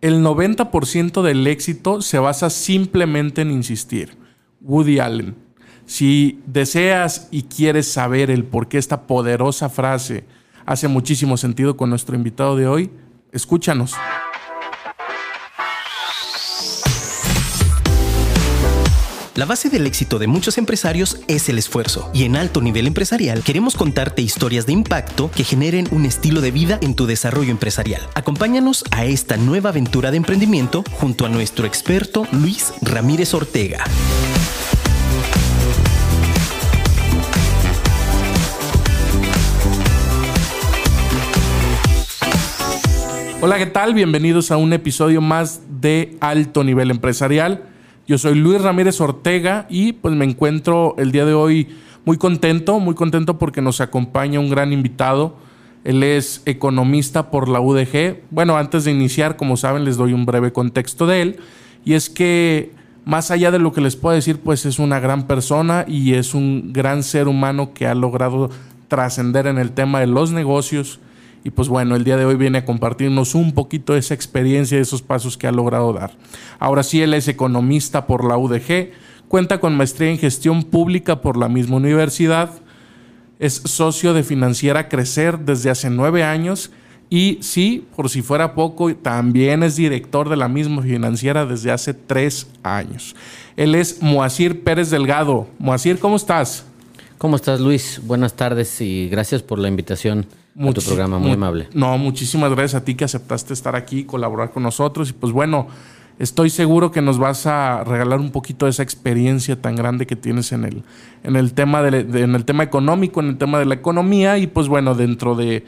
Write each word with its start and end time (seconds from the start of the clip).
El 0.00 0.22
90% 0.22 1.22
del 1.22 1.46
éxito 1.48 2.02
se 2.02 2.20
basa 2.20 2.50
simplemente 2.50 3.42
en 3.42 3.50
insistir. 3.50 4.16
Woody 4.60 5.00
Allen. 5.00 5.34
Si 5.86 6.40
deseas 6.46 7.28
y 7.32 7.44
quieres 7.44 7.88
saber 7.90 8.30
el 8.30 8.44
por 8.44 8.68
qué 8.68 8.78
esta 8.78 9.06
poderosa 9.06 9.68
frase 9.68 10.24
hace 10.66 10.86
muchísimo 10.86 11.36
sentido 11.36 11.76
con 11.76 11.90
nuestro 11.90 12.14
invitado 12.14 12.56
de 12.56 12.68
hoy, 12.68 12.90
escúchanos. 13.32 13.94
La 19.38 19.44
base 19.44 19.70
del 19.70 19.86
éxito 19.86 20.18
de 20.18 20.26
muchos 20.26 20.58
empresarios 20.58 21.20
es 21.28 21.48
el 21.48 21.58
esfuerzo 21.58 22.10
y 22.12 22.24
en 22.24 22.34
alto 22.34 22.60
nivel 22.60 22.88
empresarial 22.88 23.44
queremos 23.44 23.76
contarte 23.76 24.20
historias 24.20 24.66
de 24.66 24.72
impacto 24.72 25.30
que 25.30 25.44
generen 25.44 25.86
un 25.92 26.06
estilo 26.06 26.40
de 26.40 26.50
vida 26.50 26.80
en 26.82 26.96
tu 26.96 27.06
desarrollo 27.06 27.52
empresarial. 27.52 28.02
Acompáñanos 28.16 28.82
a 28.90 29.04
esta 29.04 29.36
nueva 29.36 29.70
aventura 29.70 30.10
de 30.10 30.16
emprendimiento 30.16 30.82
junto 30.90 31.24
a 31.24 31.28
nuestro 31.28 31.68
experto 31.68 32.26
Luis 32.32 32.74
Ramírez 32.82 33.32
Ortega. 33.32 33.84
Hola, 43.40 43.58
¿qué 43.58 43.66
tal? 43.66 43.94
Bienvenidos 43.94 44.50
a 44.50 44.56
un 44.56 44.72
episodio 44.72 45.20
más 45.20 45.60
de 45.80 46.16
Alto 46.18 46.64
Nivel 46.64 46.90
Empresarial. 46.90 47.62
Yo 48.08 48.16
soy 48.16 48.36
Luis 48.36 48.62
Ramírez 48.62 49.02
Ortega 49.02 49.66
y 49.68 49.92
pues 49.92 50.14
me 50.14 50.24
encuentro 50.24 50.94
el 50.96 51.12
día 51.12 51.26
de 51.26 51.34
hoy 51.34 51.68
muy 52.06 52.16
contento, 52.16 52.80
muy 52.80 52.94
contento 52.94 53.36
porque 53.36 53.60
nos 53.60 53.82
acompaña 53.82 54.40
un 54.40 54.48
gran 54.48 54.72
invitado. 54.72 55.36
Él 55.84 56.02
es 56.02 56.40
economista 56.46 57.30
por 57.30 57.50
la 57.50 57.60
UDG. 57.60 58.22
Bueno, 58.30 58.56
antes 58.56 58.84
de 58.84 58.92
iniciar, 58.92 59.36
como 59.36 59.58
saben, 59.58 59.84
les 59.84 59.98
doy 59.98 60.14
un 60.14 60.24
breve 60.24 60.54
contexto 60.54 61.06
de 61.06 61.20
él. 61.20 61.36
Y 61.84 61.92
es 61.92 62.08
que 62.08 62.72
más 63.04 63.30
allá 63.30 63.50
de 63.50 63.58
lo 63.58 63.74
que 63.74 63.82
les 63.82 63.94
puedo 63.94 64.14
decir, 64.14 64.40
pues 64.40 64.64
es 64.64 64.78
una 64.78 65.00
gran 65.00 65.26
persona 65.26 65.84
y 65.86 66.14
es 66.14 66.32
un 66.32 66.72
gran 66.72 67.02
ser 67.02 67.28
humano 67.28 67.74
que 67.74 67.86
ha 67.86 67.94
logrado 67.94 68.48
trascender 68.88 69.46
en 69.46 69.58
el 69.58 69.72
tema 69.72 70.00
de 70.00 70.06
los 70.06 70.32
negocios, 70.32 70.98
y 71.48 71.50
pues 71.50 71.68
bueno, 71.68 71.96
el 71.96 72.04
día 72.04 72.18
de 72.18 72.26
hoy 72.26 72.34
viene 72.34 72.58
a 72.58 72.64
compartirnos 72.66 73.34
un 73.34 73.52
poquito 73.52 73.94
de 73.94 74.00
esa 74.00 74.12
experiencia 74.12 74.76
y 74.76 74.82
esos 74.82 75.00
pasos 75.00 75.38
que 75.38 75.46
ha 75.46 75.50
logrado 75.50 75.94
dar. 75.94 76.10
Ahora 76.58 76.82
sí, 76.82 77.00
él 77.00 77.14
es 77.14 77.26
economista 77.26 78.06
por 78.06 78.22
la 78.22 78.36
UDG, 78.36 78.90
cuenta 79.28 79.58
con 79.58 79.74
maestría 79.74 80.10
en 80.10 80.18
gestión 80.18 80.62
pública 80.62 81.22
por 81.22 81.38
la 81.38 81.48
misma 81.48 81.76
universidad, 81.76 82.50
es 83.38 83.62
socio 83.64 84.12
de 84.12 84.24
Financiera 84.24 84.90
Crecer 84.90 85.38
desde 85.38 85.70
hace 85.70 85.88
nueve 85.88 86.22
años 86.22 86.70
y 87.08 87.38
sí, 87.40 87.86
por 87.96 88.10
si 88.10 88.20
fuera 88.20 88.54
poco, 88.54 88.94
también 88.94 89.62
es 89.62 89.76
director 89.76 90.28
de 90.28 90.36
la 90.36 90.48
misma 90.48 90.82
financiera 90.82 91.46
desde 91.46 91.70
hace 91.70 91.94
tres 91.94 92.46
años. 92.62 93.16
Él 93.56 93.74
es 93.74 94.02
Moacir 94.02 94.64
Pérez 94.64 94.90
Delgado. 94.90 95.48
Moacir, 95.58 95.98
¿cómo 95.98 96.16
estás? 96.16 96.66
¿Cómo 97.16 97.36
estás, 97.36 97.58
Luis? 97.58 98.02
Buenas 98.04 98.34
tardes 98.34 98.82
y 98.82 99.08
gracias 99.08 99.42
por 99.42 99.58
la 99.58 99.68
invitación 99.68 100.26
a 100.58 100.72
tu 100.72 100.82
programa, 100.82 101.18
muy 101.18 101.32
amable. 101.32 101.68
No, 101.72 101.96
muchísimas 101.98 102.50
gracias 102.50 102.82
a 102.82 102.84
ti 102.84 102.94
que 102.94 103.04
aceptaste 103.04 103.52
estar 103.52 103.76
aquí, 103.76 104.04
colaborar 104.04 104.50
con 104.50 104.62
nosotros 104.62 105.10
y 105.10 105.12
pues 105.12 105.32
bueno, 105.32 105.68
estoy 106.18 106.50
seguro 106.50 106.90
que 106.90 107.00
nos 107.00 107.18
vas 107.18 107.46
a 107.46 107.84
regalar 107.84 108.18
un 108.18 108.30
poquito 108.30 108.66
de 108.66 108.70
esa 108.70 108.82
experiencia 108.82 109.60
tan 109.60 109.76
grande 109.76 110.06
que 110.06 110.16
tienes 110.16 110.52
en 110.52 110.64
el, 110.64 110.82
en 111.22 111.36
el, 111.36 111.52
tema, 111.52 111.82
de, 111.82 112.00
en 112.22 112.34
el 112.34 112.44
tema 112.44 112.64
económico, 112.64 113.20
en 113.20 113.28
el 113.28 113.38
tema 113.38 113.58
de 113.58 113.66
la 113.66 113.74
economía 113.74 114.38
y 114.38 114.46
pues 114.46 114.68
bueno, 114.68 114.94
dentro 114.94 115.36
de, 115.36 115.64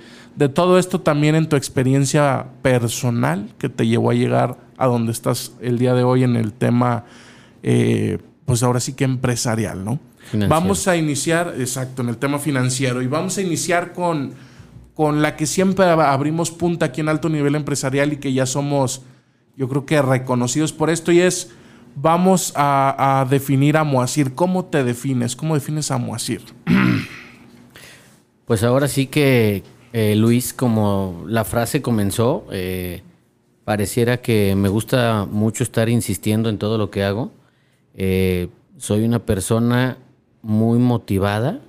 todo 0.55 0.79
esto 0.79 1.01
también 1.01 1.35
en 1.35 1.49
tu 1.49 1.57
experiencia 1.57 2.47
personal 2.63 3.51
que 3.59 3.69
te 3.69 3.87
llevó 3.87 4.11
a 4.11 4.15
llegar 4.15 4.59
a 4.77 4.87
donde 4.87 5.13
estás 5.13 5.53
el 5.61 5.79
día 5.79 5.95
de 5.95 6.03
hoy 6.03 6.25
en 6.25 6.37
el 6.37 6.53
tema, 6.53 7.05
eh, 7.63 8.19
pues 8.45 8.63
ahora 8.63 8.81
sí 8.81 8.95
que 8.95 9.05
empresarial, 9.05 9.85
¿no? 9.85 10.01
Vamos 10.49 10.87
a 10.87 10.97
iniciar, 10.97 11.55
exacto, 11.59 12.03
en 12.03 12.09
el 12.09 12.17
tema 12.17 12.39
financiero 12.39 13.03
y 13.03 13.07
vamos 13.07 13.37
a 13.39 13.43
iniciar 13.43 13.93
con 13.93 14.33
con 15.01 15.23
la 15.23 15.35
que 15.35 15.47
siempre 15.47 15.87
abrimos 15.87 16.51
punta 16.51 16.85
aquí 16.85 17.01
en 17.01 17.09
alto 17.09 17.31
nivel 17.31 17.55
empresarial 17.55 18.13
y 18.13 18.17
que 18.19 18.35
ya 18.35 18.45
somos, 18.45 19.01
yo 19.57 19.67
creo 19.67 19.87
que 19.87 20.03
reconocidos 20.03 20.75
por 20.75 20.91
esto, 20.91 21.11
y 21.11 21.21
es, 21.23 21.53
vamos 21.97 22.53
a, 22.55 23.27
definir 23.31 23.79
a 23.79 23.85
Moasir. 23.85 24.35
¿Cómo 24.35 24.67
te 24.67 24.85
defines? 24.85 25.37
¿Cómo 25.37 25.55
defines 25.55 25.91
a 25.91 25.97
Moasir? 25.97 26.43
Pues 28.45 28.63
ahora 28.63 28.89
sí 28.89 29.07
que, 29.07 29.63
eh, 29.95 30.17
Luis, 30.17 30.53
como 30.53 31.25
la 31.27 31.45
frase 31.45 31.81
comenzó, 31.81 32.45
eh, 32.53 33.03
pareciera 33.65 34.19
que 34.19 34.55
me 34.55 34.69
gusta 34.69 35.27
mucho 35.31 35.65
estar 35.65 35.89
insistiendo 35.89 36.51
en 36.51 36.59
todo 36.59 36.77
lo 36.77 36.91
que 36.91 37.05
hago. 37.05 37.31
Eh, 37.95 38.49
soy 38.77 39.05
una 39.05 39.21
persona 39.21 39.97
muy 40.43 40.79
motivada. 40.79 41.61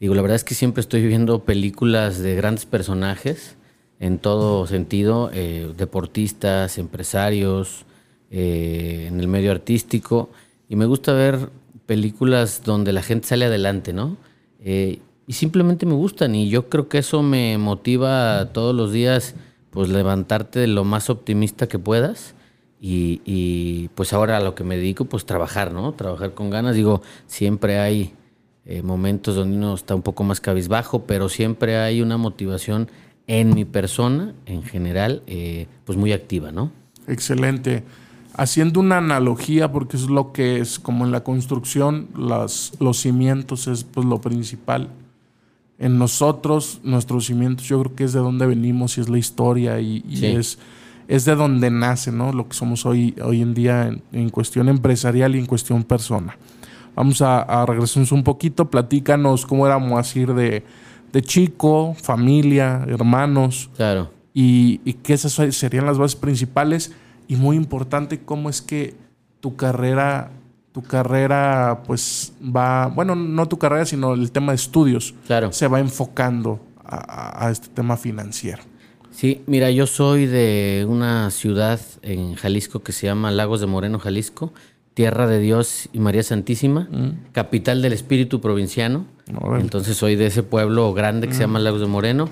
Digo, 0.00 0.14
la 0.14 0.22
verdad 0.22 0.36
es 0.36 0.44
que 0.44 0.54
siempre 0.54 0.80
estoy 0.80 1.06
viendo 1.06 1.44
películas 1.44 2.18
de 2.18 2.36
grandes 2.36 2.66
personajes 2.66 3.56
en 3.98 4.18
todo 4.18 4.66
sentido, 4.66 5.30
eh, 5.32 5.72
deportistas, 5.76 6.78
empresarios, 6.78 7.84
eh, 8.30 9.06
en 9.08 9.18
el 9.18 9.26
medio 9.26 9.50
artístico, 9.50 10.30
y 10.68 10.76
me 10.76 10.86
gusta 10.86 11.12
ver 11.12 11.50
películas 11.86 12.62
donde 12.64 12.92
la 12.92 13.02
gente 13.02 13.26
sale 13.26 13.46
adelante, 13.46 13.92
¿no? 13.92 14.16
Eh, 14.60 15.00
y 15.26 15.32
simplemente 15.32 15.84
me 15.84 15.94
gustan, 15.94 16.34
y 16.34 16.48
yo 16.48 16.68
creo 16.68 16.88
que 16.88 16.98
eso 16.98 17.22
me 17.22 17.58
motiva 17.58 18.50
todos 18.52 18.74
los 18.74 18.92
días, 18.92 19.34
pues 19.70 19.88
levantarte 19.88 20.66
lo 20.68 20.84
más 20.84 21.10
optimista 21.10 21.66
que 21.66 21.78
puedas. 21.78 22.34
Y, 22.80 23.20
y 23.24 23.88
pues 23.96 24.12
ahora 24.12 24.36
a 24.36 24.40
lo 24.40 24.54
que 24.54 24.62
me 24.62 24.76
dedico, 24.76 25.04
pues 25.06 25.26
trabajar, 25.26 25.72
¿no? 25.72 25.92
Trabajar 25.92 26.34
con 26.34 26.48
ganas. 26.48 26.76
Digo, 26.76 27.02
siempre 27.26 27.80
hay 27.80 28.14
eh, 28.70 28.82
momentos 28.82 29.34
donde 29.34 29.56
uno 29.56 29.74
está 29.74 29.94
un 29.94 30.02
poco 30.02 30.24
más 30.24 30.42
cabizbajo, 30.42 31.04
pero 31.06 31.30
siempre 31.30 31.78
hay 31.78 32.02
una 32.02 32.18
motivación 32.18 32.90
en 33.26 33.54
mi 33.54 33.64
persona, 33.64 34.34
en 34.44 34.62
general, 34.62 35.22
eh, 35.26 35.68
pues 35.86 35.96
muy 35.96 36.12
activa, 36.12 36.52
¿no? 36.52 36.70
Excelente. 37.06 37.84
Haciendo 38.34 38.80
una 38.80 38.98
analogía, 38.98 39.72
porque 39.72 39.96
es 39.96 40.10
lo 40.10 40.34
que 40.34 40.60
es, 40.60 40.78
como 40.78 41.06
en 41.06 41.12
la 41.12 41.24
construcción, 41.24 42.08
las, 42.14 42.72
los 42.78 42.98
cimientos 42.98 43.68
es 43.68 43.84
pues, 43.84 44.06
lo 44.06 44.20
principal. 44.20 44.90
En 45.78 45.96
nosotros, 45.96 46.80
nuestros 46.82 47.24
cimientos, 47.24 47.66
yo 47.68 47.80
creo 47.80 47.96
que 47.96 48.04
es 48.04 48.12
de 48.12 48.20
donde 48.20 48.44
venimos 48.44 48.98
y 48.98 49.00
es 49.00 49.08
la 49.08 49.16
historia 49.16 49.80
y, 49.80 50.04
es, 50.22 50.58
es 51.08 51.24
de 51.24 51.34
donde 51.36 51.70
nace, 51.70 52.12
¿no? 52.12 52.34
Lo 52.34 52.46
que 52.46 52.54
somos 52.54 52.84
hoy, 52.84 53.14
hoy 53.24 53.40
en 53.40 53.54
día 53.54 53.86
en, 53.86 54.02
en 54.12 54.28
cuestión 54.28 54.68
empresarial 54.68 55.36
y 55.36 55.38
en 55.38 55.46
cuestión 55.46 55.84
persona. 55.84 56.36
Vamos 56.98 57.22
a, 57.22 57.64
regresarnos 57.64 58.10
un 58.10 58.24
poquito, 58.24 58.70
platícanos 58.70 59.46
cómo 59.46 59.64
era 59.64 59.78
Moacir 59.78 60.34
de, 60.34 60.64
de 61.12 61.22
chico, 61.22 61.94
familia, 61.94 62.84
hermanos. 62.88 63.70
Claro. 63.76 64.10
Y, 64.34 64.80
y 64.84 64.94
que 64.94 65.14
esas 65.14 65.32
serían 65.54 65.86
las 65.86 65.96
bases 65.96 66.16
principales. 66.16 66.90
Y 67.28 67.36
muy 67.36 67.54
importante, 67.54 68.24
cómo 68.24 68.50
es 68.50 68.60
que 68.60 68.96
tu 69.38 69.54
carrera, 69.54 70.32
tu 70.72 70.82
carrera, 70.82 71.82
pues 71.86 72.32
va, 72.42 72.88
bueno, 72.88 73.14
no 73.14 73.46
tu 73.46 73.58
carrera, 73.58 73.84
sino 73.84 74.14
el 74.14 74.32
tema 74.32 74.50
de 74.50 74.56
estudios, 74.56 75.14
claro. 75.28 75.52
se 75.52 75.68
va 75.68 75.78
enfocando 75.78 76.58
a, 76.84 77.46
a 77.46 77.52
este 77.52 77.68
tema 77.68 77.96
financiero. 77.96 78.64
Sí, 79.12 79.42
mira, 79.46 79.70
yo 79.70 79.86
soy 79.86 80.26
de 80.26 80.84
una 80.88 81.30
ciudad 81.30 81.80
en 82.02 82.34
Jalisco 82.34 82.80
que 82.80 82.90
se 82.90 83.06
llama 83.06 83.30
Lagos 83.30 83.60
de 83.60 83.66
Moreno, 83.68 84.00
Jalisco. 84.00 84.52
Tierra 84.98 85.28
de 85.28 85.38
Dios 85.38 85.88
y 85.92 86.00
María 86.00 86.24
Santísima, 86.24 86.88
mm. 86.90 87.30
capital 87.30 87.82
del 87.82 87.92
espíritu 87.92 88.40
provinciano. 88.40 89.06
Entonces 89.60 89.96
soy 89.96 90.16
de 90.16 90.26
ese 90.26 90.42
pueblo 90.42 90.92
grande 90.92 91.28
que 91.28 91.34
se 91.34 91.38
mm. 91.38 91.42
llama 91.42 91.58
Lagos 91.60 91.80
de 91.80 91.86
Moreno. 91.86 92.28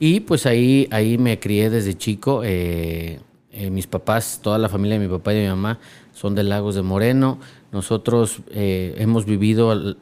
Y 0.00 0.20
pues 0.20 0.46
ahí, 0.46 0.88
ahí 0.90 1.18
me 1.18 1.38
crié 1.38 1.68
desde 1.68 1.98
chico. 1.98 2.44
Eh, 2.44 3.20
eh, 3.52 3.68
mis 3.68 3.86
papás, 3.86 4.40
toda 4.42 4.56
la 4.56 4.70
familia 4.70 4.98
de 4.98 5.06
mi 5.06 5.12
papá 5.14 5.34
y 5.34 5.36
de 5.36 5.42
mi 5.42 5.48
mamá 5.48 5.80
son 6.14 6.34
de 6.34 6.44
Lagos 6.44 6.76
de 6.76 6.80
Moreno. 6.80 7.40
Nosotros 7.72 8.40
eh, 8.52 8.94
hemos 8.96 9.26
vivido, 9.26 9.94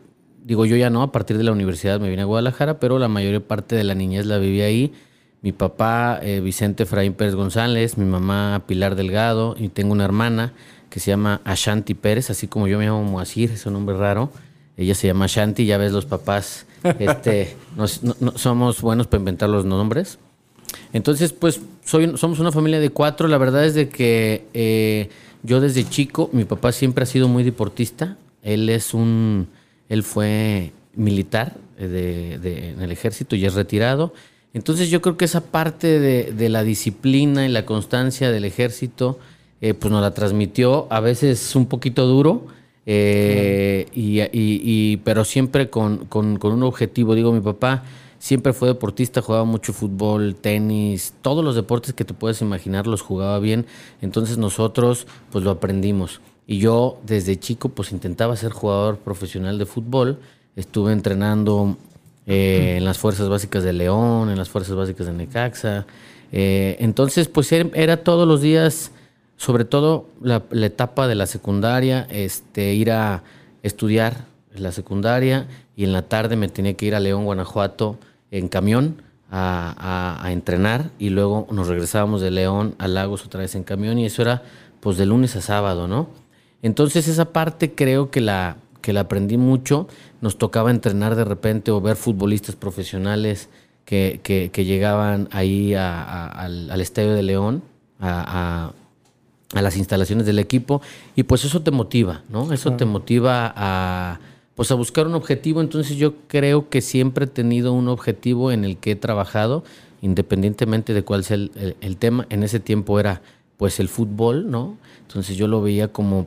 digo 0.45 0.65
yo 0.65 0.77
ya 0.77 0.91
no, 0.91 1.03
a 1.03 1.11
partir 1.11 1.37
de 1.39 1.43
la 1.43 1.51
universidad 1.51 1.99
me 1.99 2.09
vine 2.09 2.23
a 2.23 2.27
Guadalajara, 2.27 2.79
pero 2.79 3.01
la 3.01 3.09
mayor 3.09 3.43
parte 3.43 3.75
de 3.75 3.83
la 3.83 3.97
niñez 3.97 4.27
la 4.27 4.39
viví 4.39 4.61
ahí. 4.61 4.93
Mi 5.43 5.51
papá, 5.51 6.21
Vicente 6.43 6.87
Fraín 6.87 7.15
Pérez 7.15 7.35
González, 7.35 7.99
mi 7.99 8.05
mamá 8.05 8.63
Pilar 8.67 8.95
Delgado, 8.95 9.57
y 9.59 9.69
tengo 9.69 9.93
una 9.93 10.05
hermana 10.05 10.55
que 10.97 11.01
se 11.01 11.11
llama 11.11 11.43
Ashanti 11.45 11.93
Pérez, 11.93 12.31
así 12.31 12.47
como 12.47 12.69
yo 12.69 12.79
me 12.79 12.87
llamo 12.87 13.03
Moacir, 13.03 13.51
es 13.51 13.67
un 13.67 13.75
nombre 13.75 13.99
raro. 13.99 14.31
Ella 14.79 14.95
se 14.95 15.07
llama 15.07 15.27
Ashanti, 15.27 15.67
ya 15.67 15.77
ves 15.77 15.93
los 15.93 16.07
papás, 16.07 16.65
este, 16.99 17.55
somos 18.37 18.81
buenos 18.81 19.07
para 19.07 19.19
inventar 19.21 19.51
los 19.51 19.67
nombres. 19.67 20.19
Entonces, 20.95 21.35
pues 21.35 21.61
soy, 21.85 22.17
somos 22.17 22.39
una 22.39 22.51
familia 22.51 22.81
de 22.81 22.89
cuatro. 22.89 23.29
La 23.29 23.37
verdad 23.37 23.67
es 23.67 23.75
de 23.75 23.91
que 23.91 24.47
eh, 24.55 25.11
yo 25.43 25.61
desde 25.61 25.87
chico, 25.87 26.31
mi 26.33 26.47
papá 26.47 26.73
siempre 26.73 27.03
ha 27.03 27.07
sido 27.07 27.29
muy 27.29 27.45
deportista. 27.45 28.17
Él 28.43 28.71
es 28.71 28.95
un, 28.95 29.49
él 29.91 30.03
fue 30.03 30.73
militar 30.95 31.59
eh, 31.77 32.39
de, 32.41 32.71
en 32.71 32.81
el 32.81 32.91
ejército 32.91 33.37
y 33.37 33.45
es 33.45 33.53
retirado. 33.53 34.15
Entonces 34.55 34.89
yo 34.89 35.03
creo 35.03 35.19
que 35.19 35.27
esa 35.27 35.43
parte 35.43 36.01
de, 36.01 36.49
la 36.49 36.63
disciplina 36.63 37.45
y 37.45 37.51
la 37.51 37.67
constancia 37.67 38.31
del 38.31 38.47
ejército, 38.47 39.19
eh, 39.61 39.75
pues 39.75 39.91
nos 39.93 40.03
la 40.03 40.13
transmitió 40.13 40.87
a 40.91 41.01
veces 41.01 41.55
un 41.57 41.67
poquito 41.67 42.07
duro, 42.07 42.47
eh, 42.87 43.87
y, 43.95 44.97
pero 44.99 45.25
siempre 45.25 45.69
con, 45.71 46.07
con, 46.07 46.39
un 46.43 46.63
objetivo. 46.63 47.15
Digo, 47.15 47.33
mi 47.33 47.41
papá 47.41 47.83
siempre 48.19 48.53
fue 48.53 48.69
deportista, 48.69 49.23
jugaba 49.23 49.45
mucho 49.45 49.73
fútbol, 49.73 50.37
tenis, 50.37 51.15
todos 51.21 51.45
los 51.45 51.57
deportes 51.57 51.93
que 51.93 52.05
te 52.05 52.15
puedes 52.15 52.41
imaginar 52.41 52.87
los 52.87 53.03
jugaba 53.03 53.39
bien. 53.41 53.67
Entonces 54.01 54.39
nosotros 54.39 55.07
pues 55.31 55.45
lo 55.45 55.51
aprendimos. 55.51 56.21
Y 56.47 56.59
yo 56.59 57.01
desde 57.05 57.39
chico 57.39 57.71
pues 57.71 57.93
intentaba 57.93 58.37
ser 58.37 58.53
jugador 58.53 58.99
profesional 58.99 59.59
de 59.59 59.67
fútbol. 59.67 60.21
Estuve 60.55 60.93
entrenando 60.93 61.77
eh, 62.27 62.77
en 62.79 62.85
las 62.85 62.99
fuerzas 62.99 63.29
básicas 63.29 63.65
de 63.65 63.73
León, 63.73 64.31
en 64.31 64.39
las 64.39 64.49
fuerzas 64.49 64.77
básicas 64.77 65.07
de 65.07 65.13
Necaxa. 65.13 65.87
Eh, 66.33 66.77
entonces 66.81 67.29
pues 67.29 67.53
era, 67.53 67.97
todos 67.99 68.27
los 68.27 68.41
días, 68.41 68.93
sobre 69.37 69.65
todo 69.65 70.09
la, 70.21 70.43
etapa 70.53 71.09
de 71.09 71.15
la 71.15 71.27
secundaria, 71.27 72.07
este, 72.11 72.75
ir 72.75 72.91
a 72.91 73.23
estudiar 73.63 74.25
la 74.55 74.73
secundaria 74.73 75.47
y 75.77 75.85
en 75.85 75.93
la 75.93 76.03
tarde 76.03 76.37
me 76.37 76.49
tenía 76.49 76.75
que 76.75 76.87
ir 76.87 76.95
a 76.95 77.01
León, 77.01 77.25
Guanajuato 77.25 77.99
en 78.31 78.49
camión 78.49 79.03
a, 79.31 80.29
entrenar 80.31 80.91
y 80.99 81.11
luego 81.11 81.47
nos 81.51 81.69
regresábamos 81.69 82.21
de 82.21 82.31
León 82.31 82.75
a 82.79 82.89
Lagos 82.89 83.25
otra 83.25 83.41
vez 83.41 83.55
en 83.55 83.65
camión 83.65 83.99
y 83.99 84.07
eso 84.07 84.23
era 84.23 84.43
pues 84.81 84.97
de 84.97 85.07
lunes 85.07 85.37
a 85.37 85.41
sábado, 85.41 85.89
¿no? 85.89 86.09
Entonces 86.63 87.09
esa 87.09 87.33
parte 87.33 87.75
creo 87.75 88.11
que 88.11 88.21
la, 88.21 88.57
que 88.81 88.93
la 88.93 89.01
aprendí 89.01 89.37
mucho. 89.37 89.89
Nos 90.21 90.39
tocaba 90.39 90.71
entrenar 90.71 91.17
de 91.17 91.25
repente 91.25 91.71
o 91.71 91.81
ver 91.81 91.97
futbolistas 91.97 92.57
profesionales 92.57 93.49
que, 93.85 94.21
que, 94.23 94.65
llegaban 94.65 95.29
ahí 95.33 95.75
al, 95.75 96.81
Estadio 96.81 97.15
de 97.15 97.23
León, 97.23 97.63
a, 98.01 98.73
las 99.53 99.77
instalaciones 99.77 100.27
del 100.27 100.39
equipo 100.39 100.83
y 101.15 101.23
pues 101.23 101.45
eso 101.45 101.63
te 101.63 101.71
motiva, 101.71 102.23
¿no? 102.29 102.53
Eso 102.53 102.73
te 102.73 102.85
motiva 102.85 103.53
a 103.57 104.21
pues 104.57 104.71
a 104.71 104.75
buscar 104.75 105.07
un 105.07 105.15
objetivo. 105.15 105.61
Entonces 105.61 105.97
yo 105.97 106.15
creo 106.27 106.69
que 106.69 106.81
siempre 106.81 107.27
he 107.27 107.29
tenido 107.29 107.73
un 107.73 107.89
objetivo 107.89 108.51
en 108.51 108.65
el 108.65 108.79
que 108.79 108.93
he 108.93 108.97
trabajado, 108.97 109.63
independientemente 110.03 110.95
de 110.95 111.05
cuál 111.05 111.23
sea 111.23 111.37
el, 111.37 111.97
tema. 111.99 112.27
En 112.31 112.43
ese 112.43 112.59
tiempo 112.59 112.99
era 112.99 113.23
pues 113.59 113.79
el 113.79 113.89
fútbol, 113.89 114.51
¿no? 114.51 114.77
Entonces 115.03 115.37
yo 115.37 115.47
lo 115.47 115.63
veía 115.63 115.89
como 115.89 116.27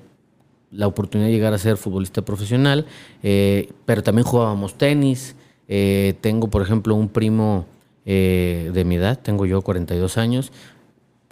la 0.71 0.87
oportunidad 0.87 1.27
de 1.27 1.33
llegar 1.33 1.53
a 1.53 1.57
ser 1.57 1.77
futbolista 1.77 2.21
profesional, 2.21 2.85
eh, 3.23 3.69
pero 3.85 4.03
también 4.03 4.25
jugábamos 4.25 4.77
tenis. 4.77 5.35
Eh, 5.67 6.13
tengo, 6.21 6.49
por 6.49 6.61
ejemplo, 6.61 6.93
un 6.93 7.09
primo 7.09 7.65
eh, 8.05 8.69
de 8.73 8.85
mi 8.85 8.95
edad, 8.95 9.19
tengo 9.19 9.47
yo 9.47 9.61
42 9.63 10.17
años, 10.17 10.51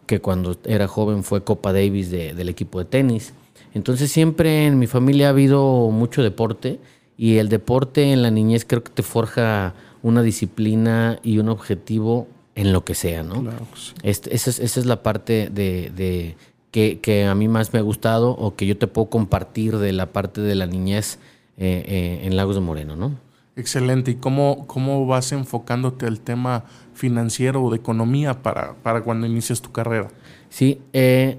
que 0.07 0.19
cuando 0.19 0.57
era 0.65 0.87
joven 0.87 1.23
fue 1.23 1.43
Copa 1.43 1.71
Davis 1.71 2.09
del 2.09 2.49
equipo 2.49 2.79
de 2.79 2.85
tenis. 2.85 3.33
Entonces 3.73 4.11
siempre 4.11 4.65
en 4.65 4.79
mi 4.79 4.87
familia 4.87 5.27
ha 5.27 5.29
habido 5.29 5.91
mucho 5.91 6.23
deporte 6.23 6.79
y 7.17 7.37
el 7.37 7.49
deporte 7.49 8.11
en 8.11 8.23
la 8.23 8.31
niñez 8.31 8.65
creo 8.65 8.83
que 8.83 8.91
te 8.91 9.03
forja 9.03 9.75
una 10.01 10.23
disciplina 10.23 11.19
y 11.21 11.37
un 11.37 11.49
objetivo 11.49 12.27
en 12.55 12.73
lo 12.73 12.83
que 12.83 12.95
sea, 12.95 13.21
¿no? 13.21 13.43
Claro, 13.43 13.67
este, 14.01 14.33
esa, 14.33 14.49
es, 14.49 14.85
la 14.85 15.03
parte 15.03 15.49
de, 15.51 16.35
que, 16.71 17.25
a 17.25 17.35
mí 17.35 17.47
más 17.47 17.73
me 17.73 17.79
ha 17.79 17.83
gustado 17.83 18.31
o 18.31 18.55
que 18.55 18.65
yo 18.65 18.77
te 18.77 18.87
puedo 18.87 19.09
compartir 19.09 19.77
de 19.77 19.91
la 19.91 20.07
parte 20.07 20.41
de 20.41 20.55
la 20.55 20.65
niñez 20.65 21.19
eh, 21.57 21.83
eh, 21.87 22.21
en 22.23 22.35
Lagos 22.35 22.55
de 22.55 22.61
Moreno, 22.61 22.95
¿no? 22.95 23.26
Excelente. 23.57 24.11
¿Y 24.11 24.15
cómo, 24.15 24.65
cómo 24.67 25.05
vas 25.05 25.33
enfocándote 25.33 26.05
al 26.05 26.21
tema 26.21 26.63
financiero 26.93 27.61
o 27.61 27.69
de 27.69 27.77
economía 27.77 28.41
para, 28.41 28.75
para 28.75 29.01
cuando 29.01 29.27
inicias 29.27 29.61
tu 29.61 29.71
carrera? 29.71 30.07
Sí, 30.49 30.79
eh, 30.93 31.37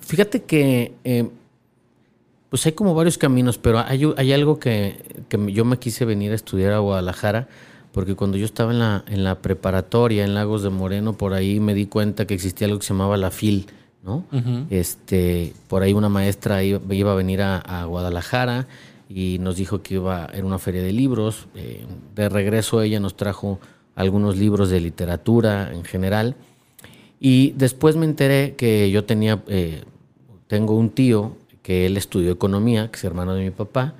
Fíjate 0.00 0.42
que 0.42 0.94
eh, 1.04 1.28
pues 2.48 2.66
hay 2.66 2.72
como 2.72 2.94
varios 2.94 3.16
caminos, 3.16 3.58
pero 3.58 3.78
hay, 3.78 4.12
hay 4.16 4.32
algo 4.32 4.58
que, 4.58 5.24
yo 5.48 5.64
me 5.64 5.78
quise 5.78 6.04
venir 6.04 6.32
a 6.32 6.34
estudiar 6.34 6.72
a 6.72 6.78
Guadalajara, 6.78 7.48
porque 7.92 8.16
cuando 8.16 8.36
yo 8.36 8.44
estaba 8.44 8.72
en 8.72 8.80
la, 8.80 9.04
en 9.06 9.22
la 9.22 9.36
preparatoria 9.36 10.24
en 10.24 10.34
Lagos 10.34 10.62
de 10.62 10.70
Moreno, 10.70 11.12
por 11.12 11.32
ahí 11.32 11.60
me 11.60 11.74
di 11.74 11.86
cuenta 11.86 12.26
que 12.26 12.34
existía 12.34 12.66
algo 12.66 12.80
que 12.80 12.86
se 12.86 12.92
llamaba 12.92 13.16
la 13.16 13.30
FIL, 13.30 13.66
¿no? 14.02 14.24
este, 14.70 15.54
por 15.68 15.82
ahí 15.82 15.92
una 15.92 16.08
maestra 16.08 16.62
iba, 16.62 17.12
a 17.12 17.14
venir 17.14 17.40
a, 17.40 17.84
Guadalajara 17.84 18.66
y 19.08 19.38
nos 19.38 19.56
dijo 19.56 19.82
que 19.82 19.94
iba 19.94 20.28
era 20.32 20.44
una 20.44 20.58
feria 20.58 20.82
de 20.82 20.92
libros. 20.92 21.46
Eh, 21.54 21.84
de 22.14 22.28
regreso 22.28 22.82
ella 22.82 23.00
nos 23.00 23.16
trajo 23.16 23.60
algunos 23.94 24.36
libros 24.36 24.70
de 24.70 24.80
literatura 24.80 25.72
en 25.72 25.84
general 25.84 26.36
y 27.20 27.52
después 27.52 27.96
me 27.96 28.04
enteré 28.04 28.54
que 28.54 28.90
yo 28.90 29.04
tenía, 29.04 29.42
eh, 29.48 29.84
tengo 30.46 30.76
un 30.76 30.90
tío 30.90 31.36
que 31.62 31.86
él 31.86 31.96
estudió 31.96 32.30
economía, 32.30 32.90
que 32.90 32.98
es 32.98 33.04
hermano 33.04 33.32
de 33.32 33.44
mi 33.44 33.50
papá, 33.50 33.94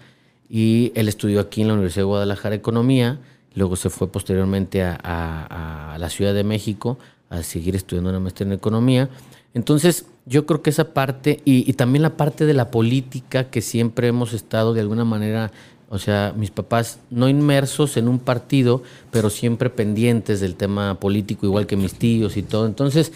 y 0.50 0.92
él 0.94 1.08
estudió 1.08 1.40
aquí 1.40 1.62
en 1.62 1.68
la 1.68 1.72
Universidad 1.72 2.02
de 2.02 2.08
Guadalajara 2.08 2.54
economía, 2.54 3.18
luego 3.54 3.76
se 3.76 3.88
fue 3.88 4.08
posteriormente 4.12 4.82
a, 4.82 5.96
la 5.98 6.10
Ciudad 6.10 6.34
de 6.34 6.44
México 6.44 6.98
a 7.30 7.42
seguir 7.42 7.74
estudiando 7.76 8.10
una 8.10 8.20
maestría 8.20 8.46
en 8.48 8.52
economía. 8.52 9.08
Entonces, 9.54 10.04
yo 10.26 10.46
creo 10.46 10.62
que 10.62 10.70
esa 10.70 10.94
parte, 10.94 11.40
y, 11.44 11.68
y, 11.68 11.74
también 11.74 12.02
la 12.02 12.16
parte 12.16 12.46
de 12.46 12.54
la 12.54 12.70
política 12.70 13.50
que 13.50 13.60
siempre 13.60 14.08
hemos 14.08 14.32
estado 14.32 14.72
de 14.72 14.80
alguna 14.80 15.04
manera 15.04 15.52
o 15.94 15.98
sea, 15.98 16.34
mis 16.36 16.50
papás 16.50 16.98
no 17.10 17.28
inmersos 17.28 17.96
en 17.96 18.08
un 18.08 18.18
partido, 18.18 18.82
pero 19.12 19.30
siempre 19.30 19.70
pendientes 19.70 20.40
del 20.40 20.56
tema 20.56 20.98
político, 20.98 21.46
igual 21.46 21.68
que 21.68 21.76
mis 21.76 21.94
tíos 21.94 22.36
y 22.36 22.42
todo. 22.42 22.66
Entonces, 22.66 23.12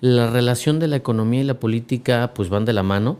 la 0.00 0.30
relación 0.30 0.78
de 0.78 0.88
la 0.88 0.96
economía 0.96 1.42
y 1.42 1.44
la 1.44 1.60
política 1.60 2.32
pues 2.34 2.48
van 2.48 2.64
de 2.64 2.72
la 2.72 2.82
mano. 2.82 3.18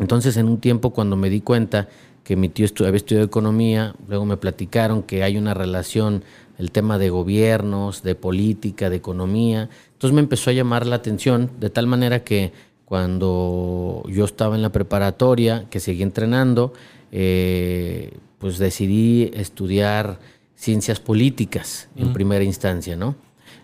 Entonces, 0.00 0.36
en 0.38 0.48
un 0.48 0.58
tiempo 0.58 0.90
cuando 0.90 1.14
me 1.16 1.30
di 1.30 1.40
cuenta 1.40 1.88
que 2.24 2.34
mi 2.34 2.48
tío 2.48 2.66
había 2.80 2.96
estudiado 2.96 3.24
economía, 3.24 3.94
luego 4.08 4.24
me 4.24 4.36
platicaron 4.36 5.04
que 5.04 5.22
hay 5.22 5.38
una 5.38 5.54
relación, 5.54 6.24
el 6.58 6.72
tema 6.72 6.98
de 6.98 7.10
gobiernos, 7.10 8.02
de 8.02 8.16
política, 8.16 8.90
de 8.90 8.96
economía. 8.96 9.70
Entonces 9.96 10.14
me 10.14 10.20
empezó 10.20 10.50
a 10.50 10.52
llamar 10.52 10.86
la 10.86 10.96
atención, 10.96 11.50
de 11.58 11.70
tal 11.70 11.86
manera 11.86 12.22
que 12.22 12.52
cuando 12.84 14.04
yo 14.10 14.26
estaba 14.26 14.54
en 14.54 14.60
la 14.60 14.70
preparatoria, 14.70 15.64
que 15.70 15.80
seguí 15.80 16.02
entrenando, 16.02 16.74
eh, 17.12 18.12
pues 18.38 18.58
decidí 18.58 19.30
estudiar 19.32 20.18
ciencias 20.54 21.00
políticas 21.00 21.88
en 21.96 22.12
primera 22.12 22.44
instancia, 22.44 22.94
¿no? 22.94 23.16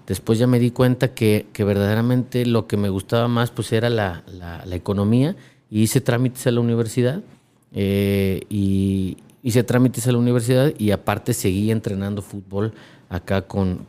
Después 0.07 0.39
ya 0.39 0.47
me 0.47 0.59
di 0.59 0.71
cuenta 0.71 1.13
que, 1.13 1.47
verdaderamente 1.59 2.47
lo 2.47 2.67
que 2.67 2.79
me 2.79 2.89
gustaba 2.89 3.29
más 3.29 3.51
pues 3.51 3.71
era 3.73 3.91
la, 3.91 4.25
economía 4.71 5.37
y 5.71 5.83
hice 5.83 6.01
trámites 6.01 6.47
a 6.47 6.51
la 6.51 6.61
universidad 6.61 7.23
eh, 7.73 8.41
y 8.49 9.19
hice 9.43 9.65
trámites 9.65 10.07
a 10.07 10.13
la 10.13 10.19
universidad 10.19 10.73
y 10.79 10.93
aparte 10.93 11.35
seguí 11.35 11.71
entrenando 11.71 12.23
fútbol 12.23 12.73
acá 13.13 13.43
con, 13.43 13.87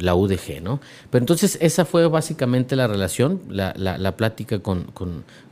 la 0.00 0.14
UDG, 0.14 0.62
¿no? 0.62 0.80
Pero 1.10 1.22
entonces 1.22 1.58
esa 1.60 1.84
fue 1.84 2.06
básicamente 2.06 2.76
la 2.76 2.86
relación, 2.86 3.40
la, 3.48 4.16
plática 4.16 4.60
con, 4.60 4.84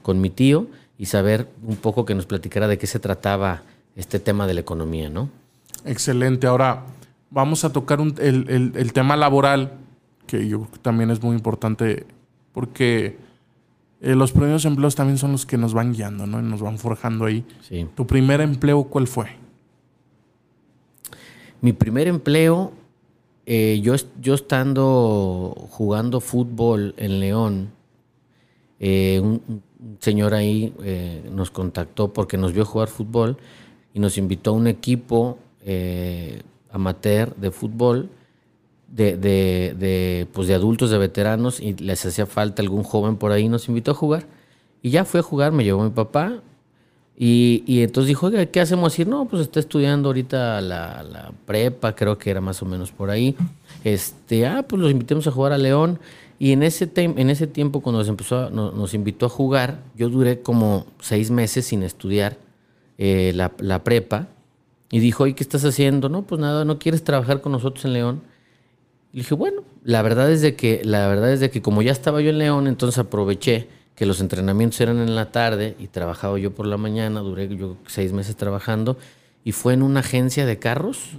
con 0.03 0.21
mi 0.21 0.31
tío 0.31 0.67
y 0.99 1.07
saber 1.07 1.49
un 1.67 1.77
poco 1.77 2.05
que 2.05 2.15
nos 2.15 2.27
platicara 2.27 2.69
de 2.69 2.79
qué 2.79 2.87
se 2.87 3.01
trataba 3.01 3.63
este 3.97 4.21
tema 4.21 4.47
de 4.47 4.55
la 4.55 4.61
economía, 4.61 5.09
¿no? 5.09 5.31
Excelente. 5.85 6.47
Ahora 6.47 6.85
vamos 7.31 7.65
a 7.65 7.73
tocar 7.73 7.99
el, 8.01 8.93
tema 8.93 9.17
laboral, 9.17 9.73
que 10.27 10.47
yo 10.47 10.61
creo 10.61 10.73
que 10.73 10.79
también 10.79 11.11
es 11.11 11.23
muy 11.23 11.35
importante 11.35 12.07
porque 12.53 13.17
eh, 14.01 14.15
los 14.15 14.33
primeros 14.33 14.65
empleos 14.65 14.95
también 14.95 15.19
son 15.19 15.33
los 15.33 15.47
que 15.47 15.57
nos 15.57 15.75
van 15.75 15.93
guiando, 15.93 16.27
¿no? 16.27 16.41
Y 16.41 16.43
nos 16.43 16.61
van 16.61 16.79
forjando 16.79 17.25
ahí. 17.25 17.45
Sí. 17.69 17.87
¿Tu 17.95 18.07
primer 18.07 18.41
empleo 18.41 18.85
cuál 18.85 19.07
fue? 19.07 19.27
Mi 21.61 21.73
primer 21.73 22.09
empleo, 22.09 22.73
eh, 23.47 23.81
yo, 23.83 23.95
yo 24.21 24.35
estando 24.35 25.55
jugando 25.71 26.21
fútbol 26.21 26.95
en 26.97 27.21
León, 27.21 27.73
eh, 28.79 29.21
un, 29.21 29.63
señor 30.01 30.35
ahí 30.35 30.75
eh, 30.83 31.29
nos 31.33 31.51
contactó 31.51 32.13
porque 32.13 32.37
nos 32.37 32.53
vio 32.53 32.65
jugar 32.65 32.89
fútbol 32.89 33.37
y 33.95 34.01
nos 34.01 34.19
invitó 34.19 34.51
a 34.51 34.55
un 34.55 34.67
equipo 34.67 35.39
eh, 35.65 36.43
amateur 36.71 37.35
de 37.37 37.51
fútbol 37.51 38.11
de, 38.89 39.17
de, 39.17 40.27
pues 40.33 40.49
de 40.49 40.55
adultos, 40.55 40.91
de 40.91 40.99
veteranos, 40.99 41.61
y 41.61 41.75
les 41.75 42.05
hacía 42.05 42.27
falta 42.27 42.61
algún 42.61 42.83
joven 42.83 43.17
por 43.17 43.33
ahí, 43.33 43.49
nos 43.49 43.69
invitó 43.69 43.93
a 43.93 43.95
jugar. 43.95 44.27
Y 44.83 44.91
ya 44.91 45.05
fue 45.05 45.21
a 45.21 45.23
jugar, 45.23 45.53
me 45.53 45.65
llevó 45.65 45.83
mi 45.83 45.91
papá. 45.91 46.43
Y, 47.25 47.83
entonces 47.83 48.09
dijo, 48.09 48.27
oiga, 48.27 48.45
¿qué 48.47 48.61
hacemos? 48.61 48.99
Y 48.99 49.05
no, 49.05 49.27
pues 49.27 49.43
está 49.43 49.61
estudiando 49.61 50.09
ahorita 50.09 50.61
la, 50.61 51.05
la, 51.05 51.33
prepa, 51.47 51.95
creo 51.95 52.19
que 52.19 52.31
era 52.31 52.41
más 52.41 52.61
o 52.63 52.67
menos 52.67 52.91
por 52.91 53.11
ahí. 53.11 53.37
Este, 53.85 54.45
ah, 54.45 54.65
pues 54.69 54.83
los 54.83 54.91
invitemos 54.91 55.25
a 55.29 55.31
jugar 55.31 55.53
a 55.53 55.59
León. 55.59 56.01
Y 56.41 56.51
en 56.51 56.65
ese, 56.65 56.91
en 56.97 57.31
ese 57.31 57.47
tiempo, 57.47 57.81
cuando 57.81 58.01
nos, 58.01 58.09
empezó 58.09 58.51
nos, 58.51 58.93
invitó 58.93 59.27
a 59.27 59.29
jugar, 59.29 59.85
yo 59.95 60.09
duré 60.09 60.41
como 60.41 60.85
seis 61.01 61.31
meses 61.31 61.65
sin 61.65 61.85
estudiar 61.85 62.39
eh, 62.99 63.33
la, 63.33 63.85
prepa. 63.85 64.27
Y 64.91 64.99
dijo, 64.99 65.29
¿y 65.29 65.35
qué 65.35 65.45
estás 65.45 65.65
haciendo? 65.65 66.09
No, 66.09 66.23
pues 66.23 66.41
nada, 66.41 66.65
¿no 66.65 66.81
quieres 66.81 67.05
trabajar 67.05 67.41
con 67.41 67.53
nosotros 67.53 67.85
en 67.85 67.93
León? 67.93 68.23
Y 69.13 69.19
dije, 69.19 69.37
bueno, 69.37 69.63
la 69.85 70.03
verdad 70.03 70.29
es 70.33 70.41
de 70.41 70.57
que, 70.57 70.83
la 70.85 71.07
verdad 71.07 71.33
es 71.33 71.39
de 71.39 71.53
que 71.53 71.63
como 71.63 71.83
ya 71.83 71.93
estaba 71.93 72.21
yo 72.21 72.31
en 72.31 72.39
León, 72.39 72.67
entonces 72.67 72.99
aproveché 72.99 73.69
que 73.95 74.07
los 74.07 74.21
entrenamientos 74.21 74.81
eran 74.81 74.99
en 74.99 75.15
la 75.15 75.31
tarde 75.31 75.77
y 75.79 75.89
trabajaba 75.89 76.39
yo 76.39 76.53
por 76.53 76.67
la 76.67 76.77
mañana, 76.77 77.21
duré 77.21 77.55
yo 77.55 77.77
seis 77.87 78.13
meses 78.13 78.37
trabajando, 78.37 78.97
y 79.45 79.53
fue 79.53 79.75
en 79.75 79.83
una 79.83 80.01
agencia 80.01 80.47
de 80.47 80.59
carros, 80.59 81.11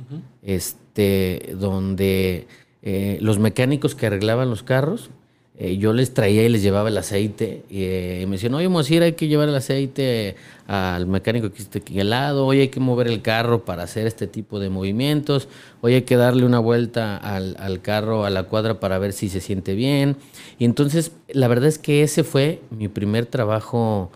este, 0.41 1.55
donde 1.57 2.47
eh, 2.81 3.17
los 3.21 3.39
mecánicos 3.39 3.95
que 3.95 4.07
arreglaban 4.07 4.49
los 4.49 4.63
carros 4.63 5.09
eh, 5.55 5.77
yo 5.77 5.93
les 5.93 6.15
traía 6.15 6.43
y 6.43 6.49
les 6.49 6.63
llevaba 6.63 6.89
el 6.89 6.97
aceite. 6.97 7.63
Y, 7.69 7.83
eh, 7.83 8.25
me 8.27 8.33
decían, 8.33 8.55
oye, 8.55 8.69
Mosir, 8.69 9.03
hay 9.03 9.13
que 9.13 9.27
llevar 9.27 9.49
el 9.49 9.55
aceite 9.55 10.35
al 10.67 11.05
mecánico 11.05 11.51
que 11.51 11.61
esté 11.61 11.79
aquí 11.79 11.99
al 11.99 12.09
lado. 12.09 12.47
Hoy 12.47 12.61
hay 12.61 12.69
que 12.69 12.79
mover 12.79 13.07
el 13.07 13.21
carro 13.21 13.63
para 13.63 13.83
hacer 13.83 14.07
este 14.07 14.25
tipo 14.25 14.59
de 14.59 14.69
movimientos. 14.69 15.47
Hoy 15.81 15.93
hay 15.93 16.01
que 16.03 16.17
darle 16.17 16.45
una 16.45 16.59
vuelta 16.59 17.17
al, 17.17 17.81
carro, 17.81 18.25
a 18.25 18.31
la 18.31 18.43
cuadra, 18.43 18.79
para 18.79 18.97
ver 18.97 19.13
si 19.13 19.29
se 19.29 19.41
siente 19.41 19.75
bien. 19.75 20.17
Y 20.57 20.65
entonces, 20.65 21.11
la 21.29 21.47
verdad 21.47 21.67
es 21.69 21.77
que 21.77 22.01
ese 22.01 22.23
fue 22.23 22.61
mi 22.71 22.87
primer 22.87 23.27
trabajo 23.27 24.11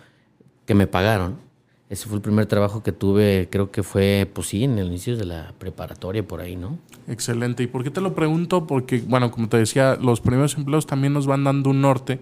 que 0.65 0.73
me 0.73 0.87
pagaron. 0.87 1.46
Ese 1.89 2.07
fue 2.07 2.17
el 2.17 2.21
primer 2.21 2.47
trabajo 2.47 2.83
que 2.83 2.91
tuve, 2.91 3.47
creo 3.49 3.71
que 3.71 3.81
fue, 3.81 4.29
pues 4.33 4.47
sí, 4.47 4.65
en 4.65 4.77
el 4.77 4.87
inicio 4.87 5.15
de 5.15 5.25
la 5.25 5.53
preparatoria 5.57 6.27
por 6.27 6.41
ahí, 6.41 6.57
¿no? 6.57 6.77
Excelente. 7.07 7.63
¿Y 7.63 7.67
por 7.67 7.83
qué 7.83 7.91
te 7.91 8.01
lo 8.01 8.13
pregunto? 8.13 8.67
Porque, 8.67 9.01
bueno, 9.07 9.31
como 9.31 9.47
te 9.47 9.57
decía, 9.57 9.97
los 10.01 10.19
primeros 10.19 10.57
empleos 10.57 10.85
también 10.85 11.13
nos 11.13 11.27
van 11.27 11.45
dando 11.45 11.69
un 11.69 11.81
norte. 11.81 12.19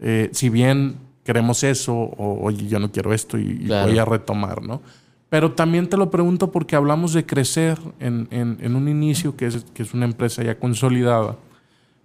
Eh, 0.00 0.30
si 0.32 0.48
bien 0.48 0.96
queremos 1.22 1.62
eso, 1.64 1.94
o 1.94 2.42
oye, 2.42 2.66
yo 2.66 2.78
no 2.78 2.90
quiero 2.90 3.12
esto 3.12 3.36
y, 3.36 3.66
voy 3.66 3.98
a 3.98 4.06
retomar, 4.06 4.62
¿no? 4.62 4.80
Pero 5.28 5.52
también 5.52 5.90
te 5.90 5.98
lo 5.98 6.10
pregunto 6.10 6.50
porque 6.50 6.74
hablamos 6.74 7.12
de 7.12 7.26
crecer 7.26 7.78
en, 8.00 8.28
en, 8.30 8.74
un 8.74 8.88
inicio 8.88 9.36
que 9.36 9.48
es, 9.48 9.66
que 9.74 9.82
es 9.82 9.92
una 9.92 10.06
empresa 10.06 10.42
ya 10.42 10.58
consolidada. 10.58 11.36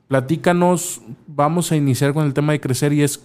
Platícanos, 0.09 1.01
vamos 1.25 1.71
a 1.71 1.77
iniciar 1.77 2.13
con 2.13 2.25
el 2.25 2.33
tema 2.33 2.51
de 2.51 2.59
crecer 2.59 2.91
y 2.91 3.01
es 3.01 3.23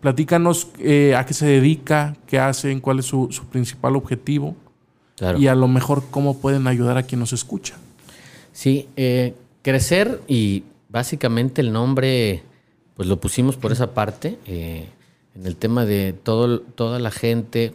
Platícanos 0.00 0.68
eh, 0.78 1.14
a 1.16 1.26
qué 1.26 1.34
se 1.34 1.46
dedica, 1.46 2.16
qué 2.26 2.38
hacen, 2.38 2.80
cuál 2.80 3.00
es 3.00 3.06
su, 3.06 3.28
principal 3.50 3.96
objetivo 3.96 4.54
y 5.36 5.48
a 5.48 5.56
lo 5.56 5.66
mejor 5.66 6.04
cómo 6.10 6.38
pueden 6.38 6.68
ayudar 6.68 6.96
a 6.96 7.02
quien 7.02 7.18
nos 7.18 7.32
escucha. 7.32 7.74
Sí, 8.52 8.88
eh, 8.96 9.34
crecer 9.62 10.20
y 10.28 10.62
básicamente 10.88 11.60
el 11.60 11.72
nombre 11.72 12.42
pues 12.94 13.08
lo 13.08 13.20
pusimos 13.20 13.56
por 13.56 13.72
esa 13.72 13.94
parte, 13.94 14.38
eh, 14.46 14.88
en 15.34 15.46
el 15.46 15.56
tema 15.56 15.84
de 15.84 16.12
todo, 16.12 16.60
toda 16.60 16.98
la 16.98 17.10
gente, 17.10 17.74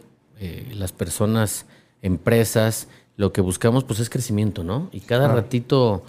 las 0.73 0.91
personas, 0.91 1.65
empresas, 2.01 2.89
lo 3.15 3.31
que 3.31 3.39
buscamos 3.39 3.85
pues 3.85 4.01
es 4.01 4.09
crecimiento, 4.09 4.65
¿no? 4.65 4.89
Y 4.91 4.99
cada 4.99 5.29
ratito 5.29 6.03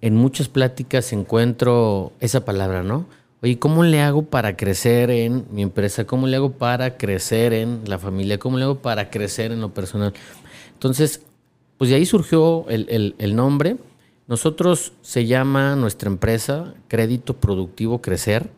en 0.00 0.14
muchas 0.14 0.48
pláticas 0.48 1.12
encuentro 1.12 2.12
esa 2.20 2.44
palabra, 2.44 2.84
¿no? 2.84 3.06
Oye, 3.46 3.60
¿cómo 3.60 3.84
le 3.84 4.00
hago 4.00 4.22
para 4.22 4.56
crecer 4.56 5.08
en 5.08 5.46
mi 5.52 5.62
empresa? 5.62 6.04
¿Cómo 6.04 6.26
le 6.26 6.34
hago 6.34 6.54
para 6.54 6.96
crecer 6.96 7.52
en 7.52 7.82
la 7.86 8.00
familia? 8.00 8.40
¿Cómo 8.40 8.58
le 8.58 8.64
hago 8.64 8.82
para 8.82 9.08
crecer 9.08 9.52
en 9.52 9.60
lo 9.60 9.72
personal? 9.72 10.12
Entonces, 10.72 11.22
pues 11.78 11.88
de 11.88 11.94
ahí 11.94 12.06
surgió 12.06 12.66
el, 12.68 13.36
nombre. 13.36 13.76
Nosotros 14.26 14.94
se 15.00 15.26
llama 15.26 15.76
nuestra 15.76 16.10
empresa 16.10 16.74
Crédito 16.88 17.36
Productivo 17.36 18.02
Crecer. 18.02 18.50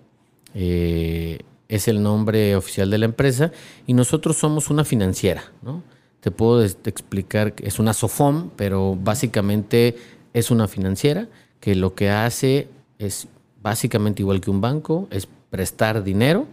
Eh, 0.55 1.41
es 1.69 1.87
el 1.87 2.03
nombre 2.03 2.57
oficial 2.57 2.89
de 2.89 2.97
la 2.97 3.05
empresa. 3.05 3.53
Y 3.87 3.93
nosotros 3.93 4.39
somos 4.39 4.71
una 4.71 4.87
financiera, 4.87 5.53
¿no? 5.61 5.83
Te 6.21 6.31
puedo 6.31 6.65
explicar 6.65 7.53
es 7.59 7.79
una 7.79 7.93
SOFOM, 7.93 8.53
pero 8.57 8.97
básicamente 8.97 9.99
es 10.33 10.51
una 10.51 10.67
financiera 10.67 11.29
que 11.61 11.75
lo 11.75 11.95
que 11.95 12.09
hace 12.09 12.69
es 12.99 13.29
básicamente 13.69 14.23
igual 14.23 14.41
que 14.41 14.51
un 14.51 14.63
banco, 14.63 15.09
es 15.11 15.29
prestar 15.51 16.03
dinero 16.03 16.47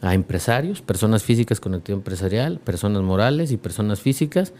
a 0.00 0.14
empresarios, 0.14 0.80
personas 0.80 1.22
físicas 1.22 1.60
con 1.60 1.74
actividad 1.74 1.98
empresarial, 1.98 2.60
personas 2.60 3.02
morales 3.02 3.52
y 3.52 3.58
personas 3.58 4.00
físicas 4.00 4.54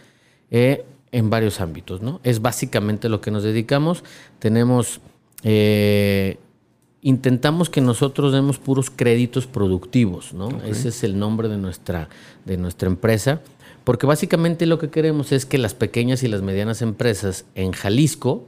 eh, 0.51 0.85
en 1.11 1.31
varios 1.31 1.59
ámbitos. 1.59 2.03
¿no? 2.03 2.19
Es 2.23 2.39
básicamente 2.39 3.09
lo 3.09 3.19
que 3.19 3.31
nos 3.31 3.41
dedicamos. 3.41 4.03
Tenemos, 4.37 5.01
eh, 5.41 6.37
intentamos 7.01 7.71
que 7.71 7.81
nosotros 7.81 8.31
demos 8.31 8.59
puros 8.59 8.91
créditos 8.91 9.47
productivos. 9.47 10.35
¿no? 10.35 10.49
Ese 10.65 10.89
es 10.89 11.03
el 11.03 11.17
nombre 11.17 11.49
de 11.49 11.57
nuestra, 11.57 12.09
de 12.45 12.57
nuestra 12.57 12.87
empresa. 12.89 13.41
Porque 13.83 14.05
básicamente 14.05 14.67
lo 14.67 14.77
que 14.77 14.91
queremos 14.91 15.31
es 15.31 15.47
que 15.47 15.57
las 15.57 15.73
pequeñas 15.73 16.21
y 16.21 16.27
las 16.27 16.43
medianas 16.43 16.83
empresas 16.83 17.45
en 17.55 17.71
Jalisco 17.71 18.45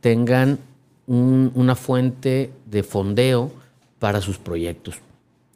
tengan 0.00 0.58
una 1.06 1.74
fuente 1.74 2.50
de 2.66 2.82
fondeo 2.82 3.52
para 3.98 4.20
sus 4.20 4.38
proyectos. 4.38 4.96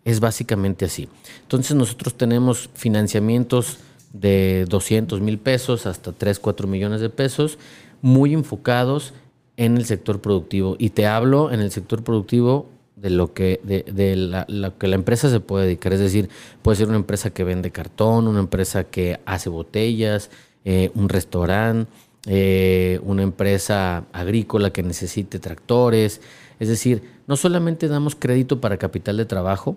Es 0.04 0.20
básicamente 0.20 0.84
así. 0.84 1.08
Entonces 1.42 1.76
nosotros 1.76 2.14
tenemos 2.14 2.70
financiamientos 2.74 3.78
de 4.12 4.66
200 4.68 5.20
mil 5.20 5.38
pesos 5.38 5.86
hasta 5.86 6.12
3, 6.12 6.38
4 6.38 6.66
millones 6.66 7.00
de 7.00 7.10
pesos, 7.10 7.58
muy 8.02 8.32
enfocados 8.32 9.12
en 9.56 9.76
el 9.76 9.84
sector 9.84 10.20
productivo. 10.20 10.76
Y 10.78 10.90
te 10.90 11.06
hablo 11.06 11.52
en 11.52 11.60
el 11.60 11.70
sector 11.70 12.02
productivo 12.02 12.68
de 12.96 13.10
lo 13.10 13.32
que, 13.34 13.60
de, 13.62 14.16
la, 14.16 14.46
que 14.78 14.88
la 14.88 14.94
empresa 14.94 15.30
se 15.30 15.40
puede 15.40 15.66
dedicar. 15.66 15.92
Es 15.92 16.00
decir, 16.00 16.28
puede 16.62 16.76
ser 16.76 16.88
una 16.88 16.96
empresa 16.96 17.30
que 17.30 17.44
vende 17.44 17.70
cartón, 17.70 18.26
una 18.28 18.40
empresa 18.40 18.84
que 18.84 19.20
hace 19.26 19.48
botellas, 19.48 20.30
eh, 20.64 20.90
un 20.94 21.08
restaurante 21.08 21.90
eh, 22.26 23.00
una 23.02 23.22
empresa 23.22 24.04
agrícola 24.12 24.70
que 24.70 24.82
necesite 24.82 25.38
tractores. 25.38 26.20
Es 26.58 26.68
decir, 26.68 27.02
no 27.26 27.36
solamente 27.36 27.88
damos 27.88 28.14
crédito 28.14 28.60
para 28.60 28.76
capital 28.76 29.16
de 29.16 29.24
trabajo, 29.24 29.76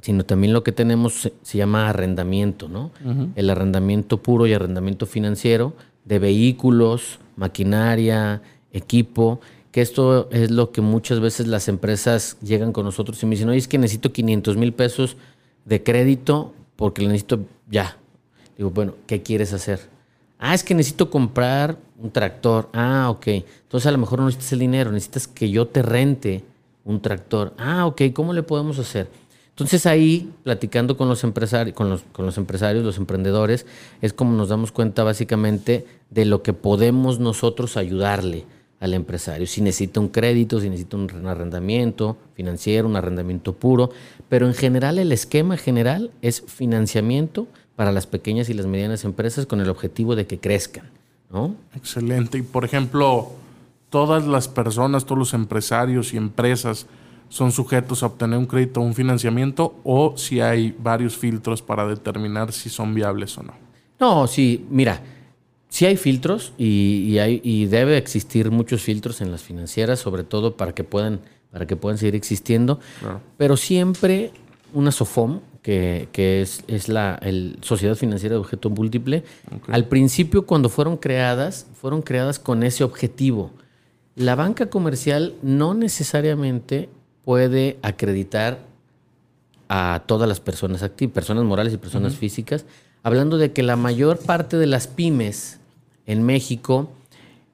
sino 0.00 0.24
también 0.24 0.52
lo 0.52 0.64
que 0.64 0.72
tenemos 0.72 1.30
se, 1.42 1.58
llama 1.58 1.88
arrendamiento, 1.88 2.68
¿no? 2.68 2.90
El 3.36 3.48
arrendamiento 3.48 4.18
puro 4.18 4.46
y 4.46 4.52
arrendamiento 4.52 5.06
financiero 5.06 5.72
de 6.04 6.18
vehículos, 6.18 7.20
maquinaria, 7.36 8.42
equipo, 8.72 9.40
que 9.72 9.80
esto 9.80 10.28
es 10.30 10.50
lo 10.50 10.72
que 10.72 10.82
muchas 10.82 11.20
veces 11.20 11.46
las 11.46 11.68
empresas 11.68 12.36
llegan 12.42 12.72
con 12.72 12.84
nosotros 12.84 13.22
y 13.22 13.26
me 13.26 13.30
dicen, 13.30 13.48
oye, 13.48 13.58
es 13.58 13.68
que 13.68 13.78
necesito 13.78 14.12
500 14.12 14.56
mil 14.56 14.72
pesos 14.72 15.16
de 15.64 15.82
crédito 15.82 16.52
porque 16.76 17.02
lo 17.02 17.08
necesito 17.08 17.40
ya. 17.70 17.96
Digo, 18.58 18.70
bueno, 18.70 18.94
¿qué 19.06 19.22
quieres 19.22 19.52
hacer? 19.52 19.93
Ah, 20.38 20.54
es 20.54 20.64
que 20.64 20.74
necesito 20.74 21.10
comprar 21.10 21.76
un 21.98 22.10
tractor. 22.10 22.68
Ah, 22.72 23.08
ok. 23.10 23.26
Entonces 23.28 23.86
a 23.86 23.92
lo 23.92 23.98
mejor 23.98 24.18
no 24.18 24.26
necesitas 24.26 24.52
el 24.52 24.58
dinero, 24.60 24.92
necesitas 24.92 25.26
que 25.26 25.50
yo 25.50 25.66
te 25.66 25.82
rente 25.82 26.44
un 26.84 27.00
tractor. 27.00 27.54
Ah, 27.58 27.86
ok, 27.86 28.02
¿cómo 28.12 28.32
le 28.32 28.42
podemos 28.42 28.78
hacer? 28.78 29.08
Entonces 29.50 29.86
ahí, 29.86 30.32
platicando 30.42 30.96
con 30.96 31.08
los 31.08 31.22
empresarios, 31.22 31.78
los, 31.78 32.02
con 32.12 32.26
los 32.26 32.36
empresarios, 32.38 32.84
los 32.84 32.98
emprendedores, 32.98 33.66
es 34.02 34.12
como 34.12 34.36
nos 34.36 34.48
damos 34.48 34.72
cuenta 34.72 35.04
básicamente 35.04 35.86
de 36.10 36.24
lo 36.24 36.42
que 36.42 36.52
podemos 36.52 37.20
nosotros 37.20 37.76
ayudarle 37.76 38.46
al 38.80 38.94
empresario. 38.94 39.46
Si 39.46 39.62
necesita 39.62 40.00
un 40.00 40.08
crédito, 40.08 40.60
si 40.60 40.68
necesita 40.68 40.96
un 40.96 41.26
arrendamiento 41.26 42.16
financiero, 42.34 42.88
un 42.88 42.96
arrendamiento 42.96 43.54
puro, 43.54 43.90
pero 44.28 44.46
en 44.46 44.54
general 44.54 44.98
el 44.98 45.12
esquema 45.12 45.56
general 45.56 46.10
es 46.20 46.42
financiamiento 46.42 47.46
para 47.76 47.92
las 47.92 48.06
pequeñas 48.06 48.48
y 48.48 48.54
las 48.54 48.66
medianas 48.66 49.04
empresas 49.04 49.46
con 49.46 49.60
el 49.60 49.68
objetivo 49.68 50.16
de 50.16 50.26
que 50.26 50.38
crezcan. 50.38 50.90
¿no? 51.30 51.56
Excelente. 51.74 52.38
Y 52.38 52.42
por 52.42 52.64
ejemplo, 52.64 53.32
todas 53.90 54.26
las 54.26 54.48
personas, 54.48 55.04
todos 55.04 55.18
los 55.18 55.34
empresarios 55.34 56.14
y 56.14 56.16
empresas 56.16 56.86
son 57.28 57.50
sujetos 57.50 58.02
a 58.02 58.06
obtener 58.06 58.38
un 58.38 58.46
crédito 58.46 58.80
o 58.80 58.84
un 58.84 58.94
financiamiento 58.94 59.74
o 59.82 60.16
si 60.16 60.40
hay 60.40 60.74
varios 60.78 61.16
filtros 61.16 61.62
para 61.62 61.86
determinar 61.86 62.52
si 62.52 62.70
son 62.70 62.94
viables 62.94 63.36
o 63.38 63.42
no. 63.42 63.54
No, 63.98 64.26
sí, 64.26 64.64
mira, 64.70 65.00
sí 65.68 65.86
hay 65.86 65.96
filtros 65.96 66.52
y, 66.58 67.18
hay, 67.18 67.40
y 67.42 67.66
debe 67.66 67.96
existir 67.96 68.50
muchos 68.50 68.82
filtros 68.82 69.20
en 69.20 69.32
las 69.32 69.42
financieras, 69.42 69.98
sobre 69.98 70.22
todo 70.22 70.56
para 70.56 70.72
que 70.72 70.84
puedan, 70.84 71.20
para 71.50 71.66
que 71.66 71.74
puedan 71.74 71.98
seguir 71.98 72.14
existiendo, 72.14 72.78
pero 73.36 73.56
siempre 73.56 74.30
una 74.72 74.92
SOFOM 74.92 75.40
que, 75.64 76.42
es, 76.42 76.88
la 76.88 77.18
Sociedad 77.62 77.94
Financiera 77.94 78.34
de 78.34 78.40
Objeto 78.40 78.68
Múltiple. 78.68 79.24
Al 79.68 79.86
principio, 79.86 80.44
cuando 80.44 80.68
fueron 80.68 80.98
creadas, 80.98 81.66
fueron 81.80 82.02
creadas 82.02 82.38
con 82.38 82.62
ese 82.62 82.84
objetivo. 82.84 83.50
La 84.14 84.34
banca 84.34 84.66
comercial 84.66 85.34
no 85.42 85.72
necesariamente 85.72 86.90
puede 87.24 87.78
acreditar 87.80 88.58
a 89.70 90.02
todas 90.06 90.28
las 90.28 90.38
personas 90.38 90.82
activas, 90.82 91.14
personas 91.14 91.44
morales 91.44 91.72
y 91.72 91.78
personas 91.78 92.14
físicas, 92.14 92.66
hablando 93.02 93.38
de 93.38 93.52
que 93.52 93.62
la 93.62 93.76
mayor 93.76 94.18
parte 94.18 94.58
de 94.58 94.66
las 94.66 94.86
pymes 94.86 95.60
en 96.04 96.24
México 96.24 96.90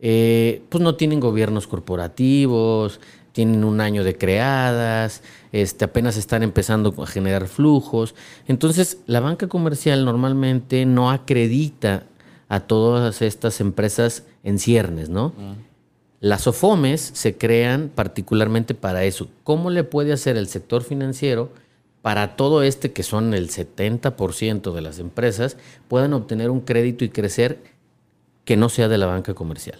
eh, 0.01 0.63
pues 0.69 0.83
no 0.83 0.97
tienen 0.97 1.21
gobiernos 1.21 1.69
corporativos, 1.69 2.99
tienen 3.41 3.65
un 3.65 3.81
año 3.81 4.05
de 4.05 4.19
creadas, 4.19 5.23
este, 5.51 5.87
apenas 5.87 6.19
están 6.19 6.43
empezando 6.43 6.95
a 7.03 7.07
generar 7.07 7.49
flujos. 7.49 8.15
Entonces, 8.47 8.99
la 9.07 9.21
banca 9.21 9.49
comercial 9.49 10.05
normalmente 10.05 10.85
no 10.85 11.11
acredita 11.11 12.03
a 12.51 12.61
todas 12.61 13.23
estas 13.23 13.63
empresas 13.63 14.25
en 14.45 14.59
ciernes, 14.59 15.09
¿no? 15.09 15.33
Las 16.21 16.47
OFOMES 16.47 17.01
se 17.15 17.39
crean 17.39 17.91
particularmente 17.95 18.75
para 18.75 19.05
eso. 19.05 19.31
¿Cómo 19.43 19.71
le 19.71 19.85
puede 19.85 20.13
hacer 20.13 20.37
el 20.37 20.47
sector 20.47 20.83
financiero 20.83 21.49
para 22.03 22.37
todo 22.37 22.63
este, 22.63 22.93
que 22.93 23.03
son 23.03 23.33
el 23.33 23.49
70% 23.49 24.75
de 24.75 24.83
las 24.83 24.99
empresas, 24.99 25.57
puedan 25.89 26.13
obtener 26.13 26.51
un 26.51 26.61
crédito 26.61 27.07
y 27.07 27.09
crecer 27.09 27.63
que 28.45 28.59
no 28.59 28.69
sea 28.69 28.89
de 28.89 28.99
la 28.99 29.07
banca 29.07 29.33
comercial? 29.33 29.79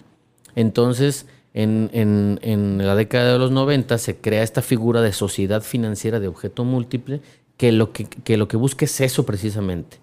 Entonces, 0.55 1.27
en, 1.55 2.79
la 2.79 2.95
década 2.95 3.33
de 3.33 3.39
los 3.39 3.51
90 3.51 3.99
se 3.99 4.17
crea 4.17 4.43
esta 4.43 4.63
figura 4.63 5.03
de 5.03 5.13
sociedad 5.13 5.63
financiera 5.63 6.21
de 6.21 6.29
objeto 6.29 6.65
múltiple 6.65 7.21
que 7.57 7.73
lo 7.73 7.93
que, 7.93 8.05
que 8.05 8.37
lo 8.37 8.49
que 8.49 8.57
busca 8.57 8.85
es 8.85 9.01
eso 9.01 9.27
precisamente 9.27 9.99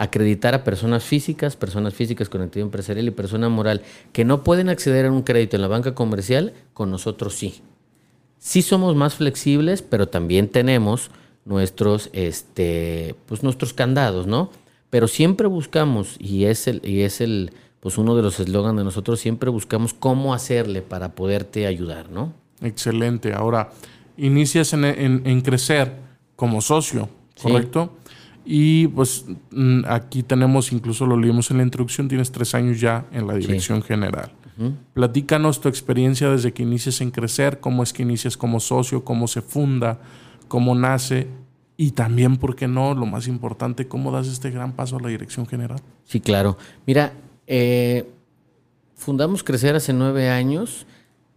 acreditar 0.00 0.54
a 0.54 0.64
personas 0.64 1.04
físicas, 1.04 1.56
personas 1.56 1.92
físicas 1.92 2.30
con 2.30 2.40
actividad 2.40 2.68
empresarial 2.68 3.06
y 3.06 3.10
persona 3.10 3.50
moral 3.50 3.82
que 4.14 4.24
no 4.24 4.42
pueden 4.44 4.70
acceder 4.70 5.04
a 5.04 5.12
un 5.12 5.20
crédito 5.20 5.56
en 5.56 5.62
la 5.62 5.68
banca 5.68 5.94
comercial, 5.94 6.54
con 6.72 6.90
nosotros 6.90 7.34
sí. 7.34 7.60
Sí 8.38 8.62
somos 8.62 8.96
más 8.96 9.16
flexibles, 9.16 9.82
pero 9.82 10.08
también 10.08 10.48
tenemos 10.48 11.10
nuestros, 11.44 12.08
este, 12.14 13.14
pues 13.26 13.42
nuestros 13.42 13.74
candados, 13.74 14.26
¿no? 14.26 14.50
Pero 14.88 15.06
siempre 15.06 15.48
buscamos, 15.48 16.16
y 16.18 16.46
es 16.46 16.66
el, 16.66 16.80
y 16.82 17.02
es 17.02 17.20
el, 17.20 17.52
pues 17.80 17.98
uno 17.98 18.14
de 18.14 18.22
los 18.22 18.38
eslogans 18.38 18.76
de 18.76 18.84
nosotros, 18.84 19.20
siempre 19.20 19.50
buscamos 19.50 19.94
cómo 19.94 20.34
hacerle 20.34 20.82
para 20.82 21.14
poderte 21.14 21.66
ayudar, 21.66 22.10
¿no? 22.10 22.32
Excelente. 22.60 23.32
Ahora, 23.32 23.70
inicias 24.16 24.72
en, 24.74 25.40
crecer 25.40 25.94
como 26.36 26.60
socio, 26.60 27.08
¿correcto? 27.42 27.96
Y 28.44 28.88
pues 28.88 29.24
mm, 29.50 29.82
aquí 29.86 30.22
tenemos, 30.22 30.72
incluso 30.72 31.06
lo 31.06 31.16
leímos 31.16 31.50
en 31.50 31.58
la 31.58 31.62
introducción, 31.62 32.08
tienes 32.08 32.30
tres 32.30 32.54
años 32.54 32.80
ya 32.80 33.06
en 33.12 33.26
la 33.26 33.34
dirección 33.34 33.82
general. 33.82 34.32
Platícanos 34.92 35.62
tu 35.62 35.70
experiencia 35.70 36.28
desde 36.28 36.52
que 36.52 36.62
inicias 36.62 37.00
en 37.00 37.10
crecer, 37.10 37.60
cómo 37.60 37.82
es 37.82 37.94
que 37.94 38.02
inicias 38.02 38.36
como 38.36 38.60
socio, 38.60 39.04
cómo 39.04 39.26
se 39.26 39.40
funda, 39.40 40.00
cómo 40.48 40.74
nace 40.74 41.28
y 41.78 41.92
también, 41.92 42.36
¿por 42.36 42.56
qué 42.56 42.68
no? 42.68 42.92
Lo 42.94 43.06
más 43.06 43.26
importante, 43.26 43.88
¿cómo 43.88 44.12
das 44.12 44.26
este 44.26 44.50
gran 44.50 44.72
paso 44.72 44.98
a 44.98 45.00
la 45.00 45.08
dirección 45.08 45.46
general? 45.46 45.80
Sí, 46.04 46.20
claro. 46.20 46.58
Mira, 46.86 47.14
eh, 47.52 48.06
fundamos 48.94 49.42
Crecer 49.42 49.74
hace 49.74 49.92
nueve 49.92 50.28
años, 50.28 50.86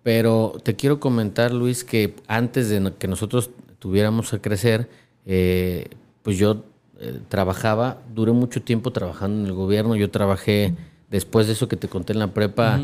pero 0.04 0.58
te 0.64 0.76
quiero 0.76 1.00
comentar, 1.00 1.52
Luis, 1.52 1.84
que 1.84 2.14
antes 2.28 2.70
de 2.70 2.94
que 3.00 3.08
nosotros 3.08 3.50
tuviéramos 3.80 4.32
a 4.32 4.40
crecer, 4.40 4.90
eh, 5.26 5.88
pues 6.22 6.38
yo 6.38 6.66
eh, 7.00 7.20
trabajaba, 7.30 7.98
duré 8.14 8.32
mucho 8.32 8.62
tiempo 8.62 8.92
trabajando 8.92 9.40
en 9.40 9.48
el 9.48 9.54
gobierno. 9.54 9.96
Yo 9.96 10.12
trabajé, 10.12 10.76
después 11.10 11.48
de 11.48 11.54
eso 11.54 11.68
que 11.68 11.78
te 11.78 11.88
conté 11.88 12.14
en 12.14 12.20
la 12.20 12.28
prepa, 12.28 12.80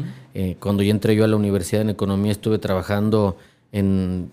cuando 0.59 0.81
ya 0.81 0.89
entré 0.89 1.15
yo 1.15 1.23
a 1.23 1.27
la 1.27 1.35
universidad 1.35 1.83
en 1.83 1.91
economía, 1.91 2.31
estuve 2.31 2.57
trabajando 2.57 3.37
en 3.71 4.31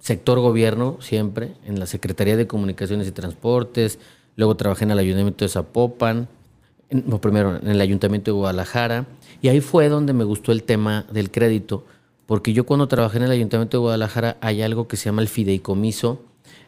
sector 0.00 0.38
gobierno 0.38 0.98
siempre, 1.00 1.54
en 1.64 1.78
la 1.78 1.86
Secretaría 1.86 2.36
de 2.36 2.46
Comunicaciones 2.46 3.08
y 3.08 3.12
Transportes, 3.12 3.98
luego 4.36 4.54
trabajé 4.54 4.84
en 4.84 4.90
el 4.90 4.98
Ayuntamiento 4.98 5.46
de 5.46 5.48
Zapopan, 5.48 6.28
no, 6.94 7.20
primero 7.20 7.56
en 7.56 7.68
el 7.68 7.80
Ayuntamiento 7.80 8.30
de 8.30 8.36
Guadalajara, 8.36 9.06
y 9.42 9.48
ahí 9.48 9.60
fue 9.60 9.88
donde 9.88 10.12
me 10.12 10.24
gustó 10.24 10.52
el 10.52 10.62
tema 10.62 11.06
del 11.10 11.30
crédito, 11.30 11.84
porque 12.26 12.52
yo 12.52 12.64
cuando 12.64 12.86
trabajé 12.86 13.18
en 13.18 13.24
el 13.24 13.32
Ayuntamiento 13.32 13.78
de 13.78 13.82
Guadalajara 13.82 14.36
hay 14.40 14.62
algo 14.62 14.86
que 14.86 14.96
se 14.96 15.06
llama 15.06 15.22
el 15.22 15.28
fideicomiso, 15.28 16.22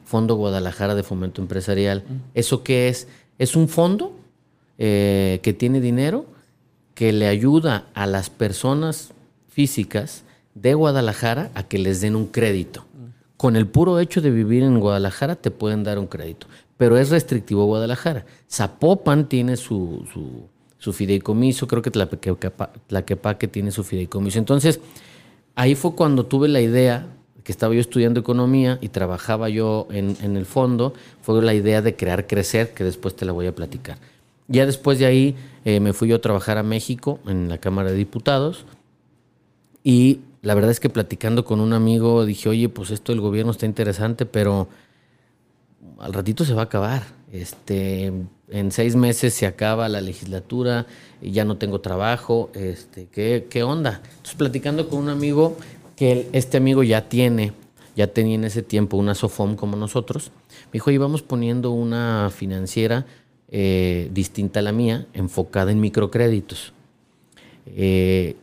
Fondo 0.04 0.34
Guadalajara 0.34 0.94
de 0.94 1.02
Fomento 1.02 1.42
Empresarial. 1.42 2.04
¿Eso 2.34 2.62
qué 2.62 2.88
es? 2.88 3.08
Es 3.38 3.56
un 3.56 3.68
fondo 3.68 4.16
eh, 4.78 5.40
que 5.42 5.52
tiene 5.52 5.80
dinero 5.80 6.26
que 6.94 7.12
le 7.12 7.26
ayuda 7.26 7.86
a 7.94 8.06
las 8.06 8.30
personas 8.30 9.12
físicas 9.48 10.22
de 10.54 10.74
Guadalajara 10.74 11.50
a 11.54 11.64
que 11.64 11.78
les 11.78 12.00
den 12.00 12.16
un 12.16 12.26
crédito. 12.26 12.84
Con 13.36 13.56
el 13.56 13.66
puro 13.66 14.00
hecho 14.00 14.20
de 14.20 14.30
vivir 14.30 14.62
en 14.62 14.80
Guadalajara 14.80 15.36
te 15.36 15.50
pueden 15.50 15.84
dar 15.84 15.98
un 15.98 16.06
crédito, 16.06 16.46
pero 16.76 16.98
es 16.98 17.10
restrictivo 17.10 17.64
Guadalajara. 17.64 18.26
Zapopan 18.50 19.28
tiene 19.28 19.56
su, 19.56 20.04
su, 20.78 20.92
fideicomiso, 20.92 21.66
creo 21.66 21.82
que 21.82 21.90
Tlaquepaque 21.90 23.48
tiene 23.48 23.72
su 23.72 23.82
fideicomiso. 23.82 24.38
Entonces, 24.38 24.80
ahí 25.56 25.74
fue 25.74 25.94
cuando 25.94 26.26
tuve 26.26 26.48
la 26.48 26.60
idea 26.60 27.08
que 27.42 27.52
estaba 27.52 27.74
yo 27.74 27.80
estudiando 27.80 28.20
economía 28.20 28.78
y 28.80 28.88
trabajaba 28.88 29.48
yo 29.48 29.86
en, 29.90 30.36
el 30.36 30.46
fondo, 30.46 30.94
fue 31.22 31.40
la 31.42 31.54
idea 31.54 31.80
de 31.80 31.94
crear 31.94 32.26
Crecer, 32.26 32.74
que 32.74 32.82
después 32.82 33.14
te 33.14 33.24
la 33.24 33.32
voy 33.32 33.46
a 33.46 33.54
platicar. 33.54 33.98
Ya 34.48 34.66
después 34.66 34.98
de 34.98 35.06
ahí 35.06 35.36
eh, 35.64 35.80
me 35.80 35.92
fui 35.92 36.08
yo 36.08 36.16
a 36.16 36.20
trabajar 36.20 36.58
a 36.58 36.62
México 36.62 37.20
en 37.26 37.48
la 37.48 37.58
Cámara 37.58 37.90
de 37.90 37.96
Diputados 37.96 38.64
y 39.84 40.20
la 40.42 40.54
verdad 40.54 40.72
es 40.72 40.80
que 40.80 40.90
platicando 40.90 41.44
con 41.44 41.60
un 41.60 41.72
amigo 41.72 42.24
dije, 42.24 42.48
oye, 42.48 42.68
pues 42.68 42.90
esto 42.90 43.12
del 43.12 43.20
gobierno 43.20 43.52
está 43.52 43.66
interesante, 43.66 44.26
pero 44.26 44.68
al 45.98 46.12
ratito 46.12 46.44
se 46.44 46.54
va 46.54 46.62
a 46.62 46.64
acabar. 46.64 47.02
Este, 47.32 48.12
en 48.48 48.72
seis 48.72 48.96
meses 48.96 49.34
se 49.34 49.46
acaba 49.46 49.88
la 49.88 50.00
legislatura 50.00 50.86
y 51.20 51.32
ya 51.32 51.44
no 51.44 51.56
tengo 51.56 51.80
trabajo. 51.80 52.50
Este, 52.54 53.06
¿qué, 53.06 53.46
¿Qué 53.50 53.62
onda? 53.62 54.00
Entonces, 54.04 54.34
platicando 54.34 54.88
con 54.88 55.00
un 55.00 55.08
amigo, 55.08 55.56
que 55.96 56.28
este 56.32 56.58
amigo 56.58 56.82
ya 56.82 57.08
tiene, 57.08 57.52
ya 57.96 58.06
tenía 58.08 58.34
en 58.34 58.44
ese 58.44 58.62
tiempo 58.62 58.96
una 58.96 59.14
SOFOM 59.14 59.56
como 59.56 59.76
nosotros. 59.76 60.30
Me 60.66 60.72
dijo, 60.74 60.90
íbamos 60.90 61.22
poniendo 61.22 61.70
una 61.70 62.30
financiera 62.30 63.06
eh, 63.48 64.10
distinta 64.12 64.60
a 64.60 64.62
la 64.62 64.72
mía, 64.72 65.06
enfocada 65.14 65.72
en 65.72 65.80
microcréditos. 65.80 66.72
Eh, 67.66 68.36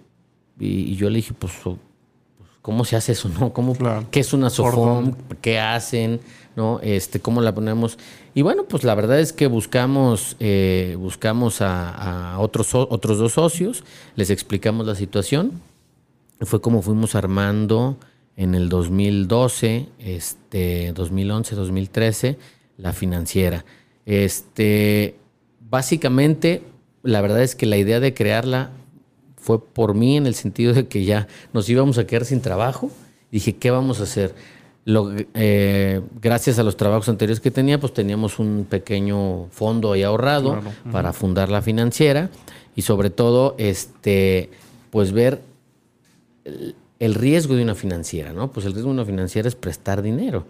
y, 0.59 0.95
yo 0.95 1.09
le 1.09 1.17
dije, 1.17 1.33
pues, 1.37 1.53
¿cómo 2.61 2.83
se 2.85 2.95
hace 2.95 3.11
eso? 3.11 3.29
No? 3.29 3.53
¿Cómo, 3.53 3.75
¿Qué 4.09 4.19
es 4.19 4.33
una 4.33 4.49
SOFOM? 4.49 5.13
¿Qué 5.41 5.59
hacen? 5.59 6.19
¿No? 6.55 6.79
Este, 6.83 7.19
¿Cómo 7.19 7.41
la 7.41 7.55
ponemos? 7.55 7.97
Y 8.35 8.43
bueno, 8.43 8.65
pues 8.65 8.83
la 8.83 8.93
verdad 8.93 9.19
es 9.19 9.33
que 9.33 9.47
buscamos, 9.47 10.35
eh, 10.39 10.95
buscamos 10.99 11.61
a, 11.61 12.33
a, 12.33 12.39
otros, 12.39 12.75
otros 12.75 13.17
dos 13.17 13.33
socios, 13.33 13.83
les 14.15 14.29
explicamos 14.29 14.85
la 14.85 14.93
situación 14.93 15.61
fue 16.45 16.61
como 16.61 16.81
fuimos 16.81 17.15
armando 17.15 17.97
en 18.35 18.55
el 18.55 18.69
2012, 18.69 19.87
este, 19.99 20.91
2011, 20.93 21.55
2013, 21.55 22.37
la 22.77 22.93
financiera. 22.93 23.65
Este, 24.05 25.15
básicamente, 25.69 26.63
la 27.03 27.21
verdad 27.21 27.43
es 27.43 27.55
que 27.55 27.65
la 27.65 27.77
idea 27.77 27.99
de 27.99 28.13
crearla 28.13 28.71
fue 29.37 29.63
por 29.63 29.93
mí 29.93 30.17
en 30.17 30.25
el 30.25 30.35
sentido 30.35 30.73
de 30.73 30.87
que 30.87 31.05
ya 31.05 31.27
nos 31.53 31.69
íbamos 31.69 31.97
a 31.97 32.07
quedar 32.07 32.25
sin 32.25 32.41
trabajo. 32.41 32.91
Dije, 33.31 33.55
¿qué 33.55 33.71
vamos 33.71 33.99
a 33.99 34.03
hacer? 34.03 34.33
Eh, 34.85 36.01
gracias 36.21 36.59
a 36.59 36.63
los 36.63 36.75
trabajos 36.75 37.07
anteriores 37.07 37.39
que 37.39 37.51
tenía, 37.51 37.79
pues 37.79 37.93
teníamos 37.93 38.39
un 38.39 38.65
pequeño 38.69 39.47
fondo 39.51 39.93
ahí 39.93 40.03
ahorrado 40.03 40.61
para 40.91 41.13
fundar 41.13 41.49
la 41.49 41.61
financiera 41.61 42.29
y 42.75 42.81
sobre 42.81 43.09
todo, 43.09 43.55
este, 43.57 44.49
pues 44.91 45.11
ver 45.11 45.41
el 46.99 47.15
riesgo 47.15 47.55
de 47.55 47.63
una 47.63 47.75
financiera, 47.75 48.33
¿no? 48.33 48.51
Pues 48.51 48.65
el 48.65 48.73
riesgo 48.73 48.89
de 48.89 48.95
una 48.95 49.05
financiera 49.05 49.47
es 49.47 49.55
prestar 49.55 50.01
dinero. 50.01 50.45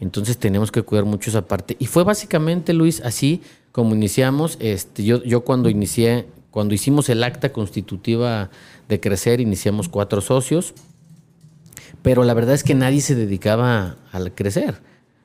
Entonces 0.00 0.36
tenemos 0.36 0.72
que 0.72 0.82
cuidar 0.82 1.04
mucho 1.04 1.30
esa 1.30 1.46
parte. 1.46 1.76
Y 1.78 1.86
fue 1.86 2.02
básicamente, 2.02 2.72
Luis, 2.72 3.00
así 3.02 3.40
como 3.70 3.94
iniciamos. 3.94 4.56
Este, 4.60 5.04
yo, 5.04 5.22
yo 5.22 5.42
cuando 5.42 5.68
inicié, 5.68 6.26
cuando 6.50 6.74
hicimos 6.74 7.08
el 7.08 7.22
acta 7.22 7.52
constitutiva 7.52 8.50
de 8.88 9.00
crecer, 9.00 9.40
iniciamos 9.40 9.88
cuatro 9.88 10.20
socios. 10.20 10.74
Pero 12.02 12.24
la 12.24 12.34
verdad 12.34 12.54
es 12.54 12.64
que 12.64 12.74
nadie 12.74 13.00
se 13.00 13.14
dedicaba 13.14 13.96
a 14.12 14.20
crecer. 14.34 14.80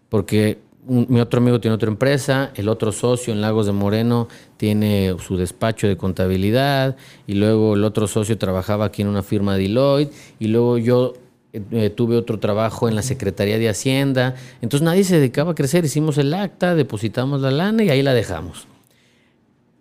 Porque 0.09 0.59
mi 0.87 1.19
otro 1.19 1.39
amigo 1.39 1.59
tiene 1.59 1.75
otra 1.75 1.89
empresa, 1.89 2.51
el 2.55 2.69
otro 2.69 2.91
socio 2.91 3.33
en 3.33 3.41
Lagos 3.41 3.65
de 3.65 3.73
Moreno 3.73 4.29
tiene 4.55 5.15
su 5.19 5.35
despacho 5.35 5.87
de 5.87 5.97
contabilidad 5.97 6.95
y 7.25 7.33
luego 7.33 7.75
el 7.75 7.83
otro 7.83 8.07
socio 8.07 8.37
trabajaba 8.37 8.85
aquí 8.85 9.01
en 9.01 9.09
una 9.09 9.21
firma 9.21 9.55
de 9.55 9.63
Deloitte 9.63 10.13
y 10.39 10.47
luego 10.47 10.77
yo 10.77 11.13
eh, 11.51 11.89
tuve 11.89 12.15
otro 12.15 12.39
trabajo 12.39 12.87
en 12.87 12.95
la 12.95 13.01
Secretaría 13.01 13.57
de 13.57 13.67
Hacienda. 13.67 14.35
Entonces 14.61 14.85
nadie 14.85 15.03
se 15.03 15.17
dedicaba 15.17 15.51
a 15.51 15.55
crecer, 15.55 15.83
hicimos 15.83 16.17
el 16.17 16.33
acta, 16.33 16.73
depositamos 16.73 17.41
la 17.41 17.51
lana 17.51 17.83
y 17.83 17.89
ahí 17.89 18.01
la 18.01 18.13
dejamos. 18.13 18.67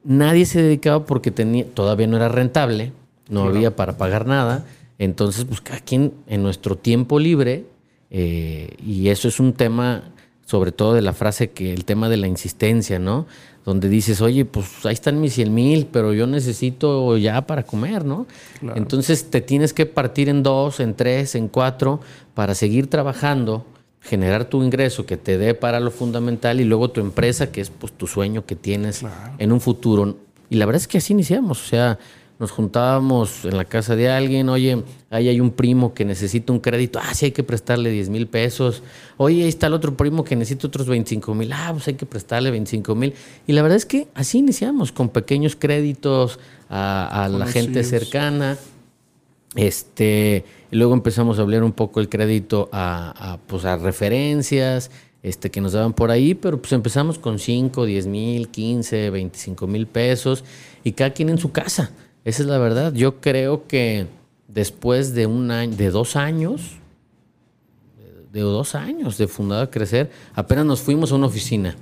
Nadie 0.02 0.44
se 0.44 0.62
dedicaba 0.62 1.04
porque 1.04 1.30
tenía, 1.30 1.66
todavía 1.66 2.08
no 2.08 2.16
era 2.16 2.28
rentable, 2.28 2.92
no 3.28 3.44
había 3.44 3.76
para 3.76 3.96
pagar 3.96 4.26
nada. 4.26 4.64
Entonces, 4.98 5.44
pues 5.44 5.62
aquí 5.72 5.96
en, 5.96 6.42
nuestro 6.42 6.76
tiempo 6.76 7.18
libre, 7.18 7.66
eh, 8.10 8.76
y 8.84 9.08
eso 9.08 9.28
es 9.28 9.40
un 9.40 9.52
tema 9.52 10.04
sobre 10.46 10.70
todo 10.70 10.94
de 10.94 11.02
la 11.02 11.12
frase 11.12 11.50
que 11.50 11.74
el 11.74 11.84
tema 11.84 12.08
de 12.08 12.16
la 12.16 12.28
insistencia, 12.28 13.00
¿no? 13.00 13.26
Donde 13.64 13.88
dices, 13.88 14.20
oye, 14.20 14.44
pues 14.44 14.86
ahí 14.86 14.94
están 14.94 15.20
mis 15.20 15.34
100 15.34 15.52
mil, 15.52 15.88
pero 15.90 16.14
yo 16.14 16.28
necesito 16.28 17.18
ya 17.18 17.48
para 17.48 17.64
comer, 17.64 18.04
¿no? 18.04 18.28
Entonces 18.76 19.28
te 19.28 19.40
tienes 19.40 19.72
que 19.72 19.86
partir 19.86 20.28
en 20.28 20.44
dos, 20.44 20.78
en 20.78 20.94
tres, 20.94 21.34
en 21.34 21.48
cuatro, 21.48 22.00
para 22.34 22.54
seguir 22.54 22.88
trabajando, 22.88 23.66
generar 24.00 24.44
tu 24.44 24.62
ingreso 24.62 25.04
que 25.04 25.16
te 25.16 25.36
dé 25.36 25.54
para 25.54 25.80
lo 25.80 25.90
fundamental 25.90 26.60
y 26.60 26.64
luego 26.64 26.90
tu 26.92 27.00
empresa, 27.00 27.50
que 27.50 27.60
es 27.60 27.70
pues 27.70 27.92
tu 27.92 28.06
sueño 28.06 28.46
que 28.46 28.54
tienes 28.54 29.02
en 29.38 29.50
un 29.50 29.60
futuro. 29.60 30.16
Y 30.48 30.56
la 30.56 30.66
verdad 30.66 30.80
es 30.80 30.86
que 30.86 30.98
así 30.98 31.12
iniciamos, 31.12 31.60
o 31.60 31.66
sea, 31.66 31.98
nos 32.38 32.50
juntábamos 32.50 33.44
en 33.44 33.56
la 33.56 33.64
casa 33.64 33.96
de 33.96 34.10
alguien, 34.10 34.48
oye, 34.48 34.82
ahí 35.10 35.28
hay 35.28 35.40
un 35.40 35.50
primo 35.50 35.94
que 35.94 36.04
necesita 36.04 36.52
un 36.52 36.60
crédito, 36.60 36.98
ah, 37.02 37.14
sí 37.14 37.26
hay 37.26 37.32
que 37.32 37.42
prestarle 37.42 37.90
10 37.90 38.10
mil 38.10 38.26
pesos, 38.26 38.82
oye, 39.16 39.42
ahí 39.42 39.48
está 39.48 39.68
el 39.68 39.72
otro 39.72 39.96
primo 39.96 40.22
que 40.22 40.36
necesita 40.36 40.66
otros 40.66 40.86
25 40.86 41.34
mil, 41.34 41.52
ah, 41.52 41.70
pues 41.72 41.88
hay 41.88 41.94
que 41.94 42.04
prestarle 42.04 42.50
25 42.50 42.94
mil. 42.94 43.14
Y 43.46 43.52
la 43.52 43.62
verdad 43.62 43.76
es 43.76 43.86
que 43.86 44.08
así 44.14 44.38
iniciamos, 44.38 44.92
con 44.92 45.08
pequeños 45.08 45.56
créditos 45.56 46.38
a, 46.68 47.28
la 47.30 47.46
gente 47.46 47.84
cercana. 47.84 48.58
Este, 49.54 50.44
y 50.70 50.76
luego 50.76 50.92
empezamos 50.92 51.38
a 51.38 51.42
hablar 51.42 51.64
un 51.64 51.72
poco 51.72 52.00
el 52.00 52.10
crédito 52.10 52.68
a, 52.72 53.38
pues 53.46 53.64
a 53.64 53.78
referencias 53.78 54.90
este, 55.22 55.50
que 55.50 55.62
nos 55.62 55.72
daban 55.72 55.94
por 55.94 56.10
ahí, 56.10 56.34
pero 56.34 56.60
pues 56.60 56.72
empezamos 56.72 57.18
con 57.18 57.38
5, 57.38 57.86
10 57.86 58.06
mil, 58.06 58.48
15, 58.48 59.10
25 59.10 59.66
mil 59.66 59.86
pesos 59.86 60.44
y 60.84 60.92
cada 60.92 61.10
quien 61.14 61.30
en 61.30 61.38
su 61.38 61.52
casa. 61.52 61.90
Esa 62.26 62.42
es 62.42 62.48
la 62.48 62.58
verdad. 62.58 62.92
Yo 62.92 63.20
creo 63.20 63.68
que 63.68 64.08
después 64.48 65.14
de 65.14 65.26
un 65.26 65.52
año, 65.52 65.76
de 65.76 65.90
dos 65.90 66.16
años, 66.16 66.72
de 68.32 68.40
dos 68.40 68.74
años 68.74 69.16
de 69.16 69.28
fundado 69.28 69.62
a 69.62 69.70
crecer, 69.70 70.10
apenas 70.34 70.66
nos 70.66 70.80
fuimos 70.80 71.12
a 71.12 71.14
una 71.14 71.28
oficina. 71.28 71.76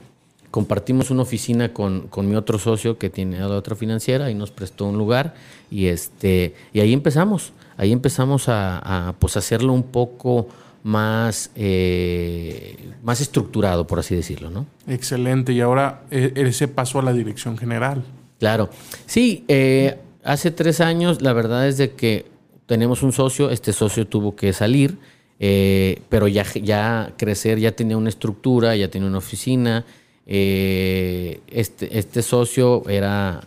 Compartimos 0.51 1.11
una 1.11 1.23
oficina 1.23 1.73
con, 1.73 2.11
mi 2.29 2.37
otro 2.37 2.59
socio 2.59 2.99
que 2.99 3.09
tiene 3.09 3.41
la 3.41 3.49
otra 3.49 3.75
financiera 3.75 4.31
y 4.31 4.35
nos 4.35 4.51
prestó 4.51 4.85
un 4.85 4.99
lugar 4.99 5.33
y 5.71 5.87
este 5.87 6.55
y 6.75 6.81
ahí 6.81 6.93
empezamos. 6.93 7.55
Ahí 7.79 7.91
empezamos 7.91 8.45
a, 8.49 9.15
pues 9.19 9.39
hacerlo 9.39 9.73
un 9.73 9.85
poco 9.85 10.49
más, 10.83 11.51
eh, 11.55 12.77
más 13.03 13.23
estructurado, 13.23 13.87
por 13.87 13.99
así 13.99 14.15
decirlo, 14.15 14.51
¿no? 14.51 14.67
Excelente. 14.87 15.55
Y 15.55 15.63
ahora 15.63 16.03
e, 16.11 16.35
ese 16.37 16.69
paso 16.69 16.99
a 16.99 17.03
la 17.03 17.15
dirección 17.15 17.57
general. 17.57 18.05
Claro. 18.39 18.69
Sí, 19.07 19.45
eh, 19.49 19.99
hace 20.25 20.51
tres 20.51 20.81
años, 20.81 21.23
la 21.23 21.33
verdad 21.33 21.69
es 21.69 21.77
de 21.77 21.93
que 21.93 22.27
tenemos 22.67 23.03
un 23.03 23.13
socio, 23.13 23.51
este 23.51 23.73
socio 23.73 24.07
tuvo 24.07 24.35
que 24.35 24.53
salir, 24.53 24.99
eh, 25.39 26.01
pero 26.09 26.29
ya, 26.29 26.45
ya 26.55 27.13
crecer, 27.17 27.59
ya 27.59 27.73
tenía 27.73 27.97
una 27.97 28.09
estructura, 28.09 28.75
ya 28.77 28.89
tenía 28.89 29.09
una 29.09 29.19
oficina. 29.19 29.85
Eh, 30.27 31.41
este, 31.49 31.99
este 31.99 32.23
socio 32.23 32.89
era 32.89 33.43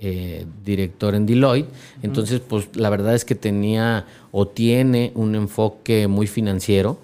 eh, 0.00 0.46
director 0.64 1.14
en 1.16 1.26
Deloitte, 1.26 1.68
entonces 2.02 2.40
pues 2.40 2.68
la 2.76 2.90
verdad 2.90 3.14
es 3.14 3.24
que 3.24 3.34
tenía 3.34 4.06
o 4.30 4.46
tiene 4.46 5.10
un 5.16 5.34
enfoque 5.34 6.06
muy 6.06 6.28
financiero 6.28 7.00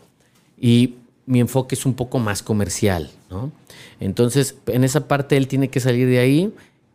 y 0.61 0.95
mi 1.27 1.41
enfoque 1.41 1.75
es 1.75 1.85
un 1.85 1.95
poco 1.95 2.21
más 2.21 2.43
comercial, 2.43 3.11
¿no? 3.31 3.51
Entonces, 3.99 4.57
en 4.67 4.85
esa 4.85 5.07
parte 5.07 5.37
él 5.37 5.47
tiene 5.47 5.69
que 5.69 5.81
salir 5.81 6.09
de 6.09 6.19
ahí 6.19 6.53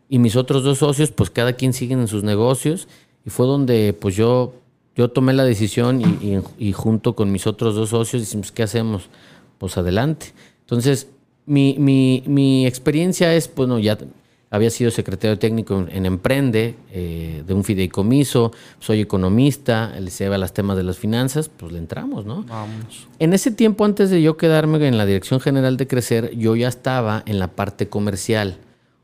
y 0.10 0.20
mis 0.20 0.36
otros 0.36 0.64
dos 0.64 0.80
socios, 0.80 1.12
pues 1.12 1.30
cada 1.30 1.54
quien 1.54 1.74
siguen 1.74 2.00
en 2.00 2.08
sus 2.08 2.24
negocios. 2.24 2.88
Y 3.26 3.30
fue 3.30 3.46
donde 3.46 3.94
pues 4.00 4.16
yo, 4.16 4.54
yo 4.96 5.10
tomé 5.10 5.34
la 5.34 5.44
decisión 5.44 6.02
y, 6.58 6.72
junto 6.72 7.16
con 7.16 7.32
mis 7.32 7.46
otros 7.46 7.76
dos 7.76 7.90
socios 7.90 8.22
decimos, 8.22 8.52
¿qué 8.52 8.64
hacemos? 8.64 9.10
Pues 9.58 9.78
adelante. 9.78 10.28
Entonces, 10.62 11.08
mi, 11.46 11.76
mi, 11.78 12.24
mi 12.26 12.66
experiencia 12.66 13.34
es, 13.34 13.50
bueno, 13.54 13.80
ya 13.80 13.98
había 14.50 14.70
sido 14.70 14.92
secretario 14.92 15.38
técnico 15.38 15.86
en, 15.90 16.06
Emprende, 16.06 16.76
eh, 16.92 17.44
de 17.46 17.54
un 17.54 17.66
fideicomiso, 17.66 18.54
soy 18.80 19.02
economista, 19.02 19.94
él 19.98 20.10
se 20.10 20.24
lleva 20.24 20.38
los 20.38 20.54
temas 20.54 20.78
de 20.78 20.84
las 20.84 20.98
finanzas, 20.98 21.50
pues 21.50 21.74
le 21.74 21.80
entramos, 21.80 22.26
¿no? 22.26 22.44
Vamos. 22.44 23.08
En 23.20 23.34
ese 23.34 23.52
tiempo, 23.52 23.84
antes 23.84 24.10
de 24.10 24.22
yo 24.22 24.38
quedarme 24.38 24.86
en 24.88 24.98
la 24.98 25.06
Dirección 25.06 25.42
General 25.42 25.76
de 25.76 25.88
Crecer, 25.88 26.36
yo 26.38 26.56
ya 26.56 26.70
estaba 26.70 27.24
en 27.26 27.40
la 27.40 27.50
parte 27.50 27.90
comercial 27.90 28.58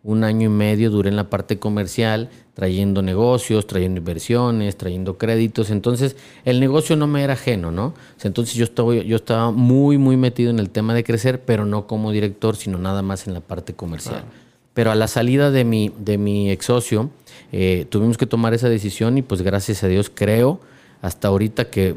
un 0.03 0.25
año 0.25 0.47
y 0.47 0.53
medio 0.53 0.89
duré 0.89 1.09
en 1.09 1.15
la 1.15 1.29
parte 1.29 1.59
comercial, 1.59 2.29
trayendo 2.53 3.01
negocios, 3.01 3.65
trayendo 3.65 3.99
inversiones, 3.99 4.77
trayendo 4.77 5.17
créditos. 5.17 5.71
Entonces, 5.71 6.17
el 6.43 6.59
negocio 6.59 6.97
no 6.97 7.07
me 7.07 7.23
era 7.23 7.33
ajeno, 7.33 7.71
¿no? 7.71 7.93
Entonces, 8.21 8.55
yo 8.55 8.65
estaba, 8.65 8.93
yo 8.95 9.15
estaba 9.15 9.51
muy, 9.51 9.97
muy 9.97 10.17
metido 10.17 10.49
en 10.49 10.59
el 10.59 10.69
tema 10.69 10.93
de 10.93 11.05
crecer, 11.05 11.43
pero 11.45 11.65
no 11.65 11.87
como 11.87 12.11
director, 12.11 12.57
sino 12.57 12.77
nada 12.77 13.01
más 13.01 13.27
en 13.27 13.33
la 13.33 13.39
parte 13.39 13.73
comercial. 13.73 14.25
Pero 14.73 14.91
a 14.91 14.95
la 14.95 15.07
salida 15.07 15.51
de 15.51 15.63
mi, 15.63 15.93
de 15.97 16.17
mi 16.17 16.51
ex 16.51 16.65
socio, 16.65 17.09
eh, 17.53 17.85
tuvimos 17.89 18.17
que 18.17 18.25
tomar 18.25 18.53
esa 18.53 18.67
decisión 18.67 19.17
y, 19.17 19.21
pues, 19.21 19.41
gracias 19.41 19.83
a 19.83 19.87
Dios, 19.87 20.11
creo 20.13 20.59
hasta 21.01 21.29
ahorita 21.29 21.69
que 21.69 21.95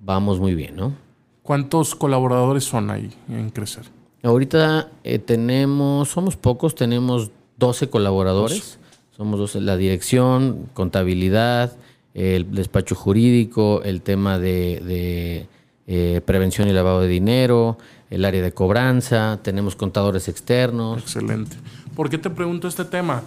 vamos 0.00 0.40
muy 0.40 0.54
bien, 0.54 0.76
¿no? 0.76 0.94
¿Cuántos 1.42 1.94
colaboradores 1.94 2.64
son 2.64 2.90
ahí 2.90 3.10
en 3.28 3.50
Crecer? 3.50 3.84
Ahorita 4.22 4.90
eh, 5.02 5.18
tenemos, 5.18 6.10
somos 6.10 6.36
pocos, 6.36 6.74
tenemos 6.74 7.32
12 7.62 7.90
colaboradores. 7.90 8.80
Somos 9.16 9.38
12, 9.38 9.60
la 9.60 9.76
dirección, 9.76 10.68
contabilidad, 10.74 11.76
el 12.12 12.52
despacho 12.52 12.96
jurídico, 12.96 13.82
el 13.84 14.02
tema 14.02 14.40
de, 14.40 15.46
eh, 15.86 16.20
prevención 16.24 16.66
y 16.66 16.72
lavado 16.72 17.02
de 17.02 17.06
dinero, 17.06 17.78
el 18.10 18.24
área 18.24 18.42
de 18.42 18.50
cobranza, 18.50 19.38
tenemos 19.42 19.76
contadores 19.76 20.26
externos. 20.26 21.00
Excelente. 21.02 21.56
¿Por 21.94 22.10
qué 22.10 22.18
te 22.18 22.30
pregunto 22.30 22.66
este 22.66 22.84
tema? 22.84 23.22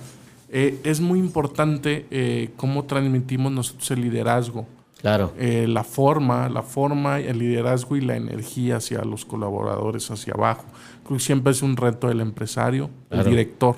Eh, 0.50 0.82
es 0.84 1.00
muy 1.00 1.20
importante 1.20 2.06
eh, 2.12 2.50
cómo 2.58 2.84
transmitimos 2.84 3.54
nosotros 3.54 3.90
el 3.92 4.02
liderazgo. 4.02 4.68
Claro. 5.00 5.34
la 5.38 5.84
forma, 5.84 6.50
la 6.50 6.64
forma, 6.64 7.20
el 7.20 7.38
liderazgo 7.38 7.96
y 7.96 8.02
la 8.02 8.16
energía 8.16 8.78
hacia 8.78 9.04
los 9.04 9.24
colaboradores, 9.24 10.10
hacia 10.10 10.34
abajo. 10.34 10.66
Creo 11.06 11.18
que 11.20 11.24
siempre 11.24 11.52
es 11.52 11.62
un 11.62 11.78
reto 11.78 12.08
del 12.08 12.22
empresario, 12.22 12.90
el 13.12 13.24
director 13.24 13.76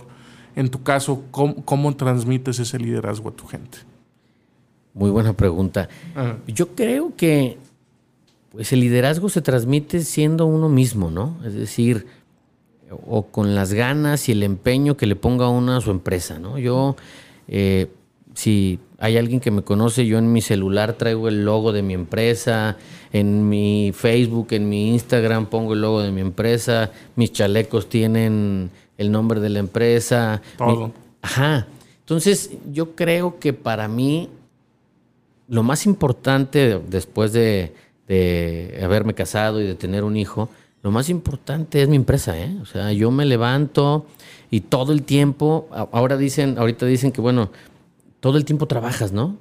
en 0.58 0.70
tu 0.70 0.82
caso, 0.82 1.24
¿cómo, 1.30 1.96
transmites 1.96 2.58
ese 2.58 2.80
liderazgo 2.80 3.30
a 3.30 3.32
tu 3.32 3.46
gente? 3.46 3.78
Muy 4.96 5.12
buena 5.12 5.34
pregunta. 5.34 5.88
Yo 6.48 6.70
creo 6.70 7.15
que 7.15 7.60
pues 8.52 8.74
el 8.74 8.80
liderazgo 8.80 9.30
se 9.30 9.43
transmite 9.43 10.02
siendo 10.02 10.48
uno 10.48 10.67
mismo, 10.67 11.12
¿no? 11.12 11.38
Es 11.46 11.54
decir, 11.54 12.08
o 13.06 13.28
con 13.28 13.54
las 13.54 13.72
ganas 13.72 14.30
y 14.30 14.32
el 14.32 14.41
empeño 14.41 14.98
que 14.98 15.06
le 15.06 15.15
ponga 15.15 15.48
uno 15.48 15.76
a 15.76 15.82
su 15.82 15.91
empresa, 15.91 16.39
¿no? 16.39 16.58
Yo, 16.58 16.96
eh, 17.48 17.91
si 18.34 18.80
hay 18.98 19.17
alguien 19.17 19.39
que 19.39 19.52
me 19.52 19.62
conoce, 19.62 20.08
yo 20.08 20.17
en 20.17 20.34
mi 20.34 20.41
celular 20.41 20.93
traigo 20.93 21.28
el 21.28 21.46
logo 21.46 21.72
de 21.72 21.84
mi 21.84 21.93
empresa, 21.93 22.78
en 23.13 23.48
mi 23.48 23.91
Facebook, 23.93 24.48
en 24.50 24.70
mi 24.70 24.89
Instagram 24.89 25.46
pongo 25.46 25.74
el 25.74 25.82
logo 25.82 26.02
de 26.02 26.12
mi 26.12 26.22
empresa, 26.22 26.89
mis 27.15 27.32
chalecos 27.32 27.89
tienen 27.89 28.72
el 28.98 29.12
nombre 29.12 29.40
de 29.40 29.50
la 29.50 29.60
empresa. 29.60 30.42
Todo. 30.58 30.92
ajá. 31.22 31.68
Entonces, 32.00 32.52
yo 32.72 32.96
creo 32.96 33.38
que 33.38 33.52
para 33.52 33.90
mí 33.90 34.30
lo 35.48 35.64
más 35.64 35.86
importante 35.86 36.82
después 36.90 37.34
de, 37.34 37.74
haberme 38.82 39.14
casado 39.14 39.62
y 39.62 39.68
de 39.68 39.76
tener 39.76 40.04
un 40.04 40.16
hijo, 40.16 40.50
lo 40.84 40.92
más 40.92 41.10
importante 41.10 41.82
es 41.82 41.90
mi 41.90 41.96
empresa, 41.96 42.38
¿eh? 42.40 42.56
O 42.62 42.66
sea, 42.66 42.94
yo 42.94 43.12
me 43.12 43.26
levanto 43.26 44.06
y 44.50 44.62
todo 44.62 44.94
el 44.94 45.04
tiempo, 45.04 45.68
ahora 45.92 46.16
dicen, 46.16 46.58
ahorita 46.58 46.86
dicen 46.86 47.12
que 47.12 47.20
bueno, 47.20 47.50
todo 48.22 48.38
el 48.38 48.46
tiempo 48.46 48.68
trabajas, 48.68 49.12
¿no? 49.12 49.36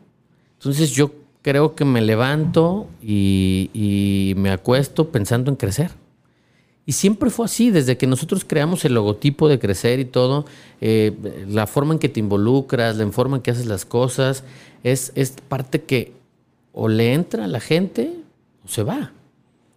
Entonces 0.55 0.90
yo 0.90 1.12
creo 1.42 1.77
que 1.77 1.85
me 1.85 2.01
levanto 2.01 2.88
y, 3.01 3.71
y 3.73 4.35
me 4.37 4.51
acuesto 4.51 5.11
pensando 5.11 5.51
en 5.51 5.57
crecer. 5.57 5.92
Y 6.88 6.92
siempre 6.92 7.31
fue 7.31 7.46
así, 7.46 7.72
desde 7.72 7.99
que 7.99 8.07
nosotros 8.07 8.44
creamos 8.44 8.85
el 8.85 8.94
logotipo 8.94 9.49
de 9.49 9.59
crecer 9.59 9.99
y 9.99 10.05
todo, 10.05 10.46
eh, 10.81 11.12
la 11.49 11.66
forma 11.66 11.94
en 11.94 11.99
que 11.99 12.09
te 12.09 12.20
involucras, 12.20 12.96
la 12.96 13.11
forma 13.11 13.37
en 13.37 13.42
que 13.42 13.51
haces 13.51 13.66
las 13.66 13.85
cosas, 13.85 14.44
es, 14.85 15.11
es 15.16 15.33
parte 15.49 15.83
que 15.83 16.12
o 16.72 16.88
le 16.88 17.12
entra 17.12 17.46
a 17.46 17.49
la 17.49 17.59
gente 17.59 18.12
o 18.64 18.68
se 18.68 18.85
va. 18.85 19.11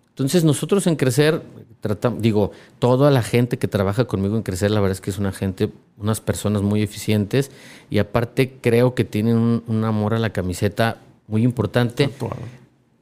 Entonces 0.10 0.43
nosotros 0.43 0.86
en 0.86 0.98
crecer, 0.98 1.41
tratamos, 1.80 2.22
digo, 2.22 2.52
toda 2.78 3.10
la 3.10 3.24
gente 3.24 3.58
que 3.58 3.67
trabaja 3.67 4.06
conmigo 4.06 4.36
en 4.36 4.43
crecer, 4.43 4.69
la 4.69 4.80
verdad 4.80 4.91
es 4.91 5.02
que 5.02 5.10
es 5.10 5.17
una 5.17 5.32
gente, 5.32 5.72
unas 5.98 6.22
personas 6.22 6.62
muy 6.62 6.84
eficientes 6.84 7.50
y 7.89 7.98
aparte 7.98 8.58
creo 8.62 8.93
que 8.93 9.04
tienen 9.04 9.63
un, 9.65 9.84
amor 9.84 10.13
a 10.13 10.19
la 10.19 10.32
camiseta 10.32 10.98
muy 11.28 11.43
importante. 11.43 12.10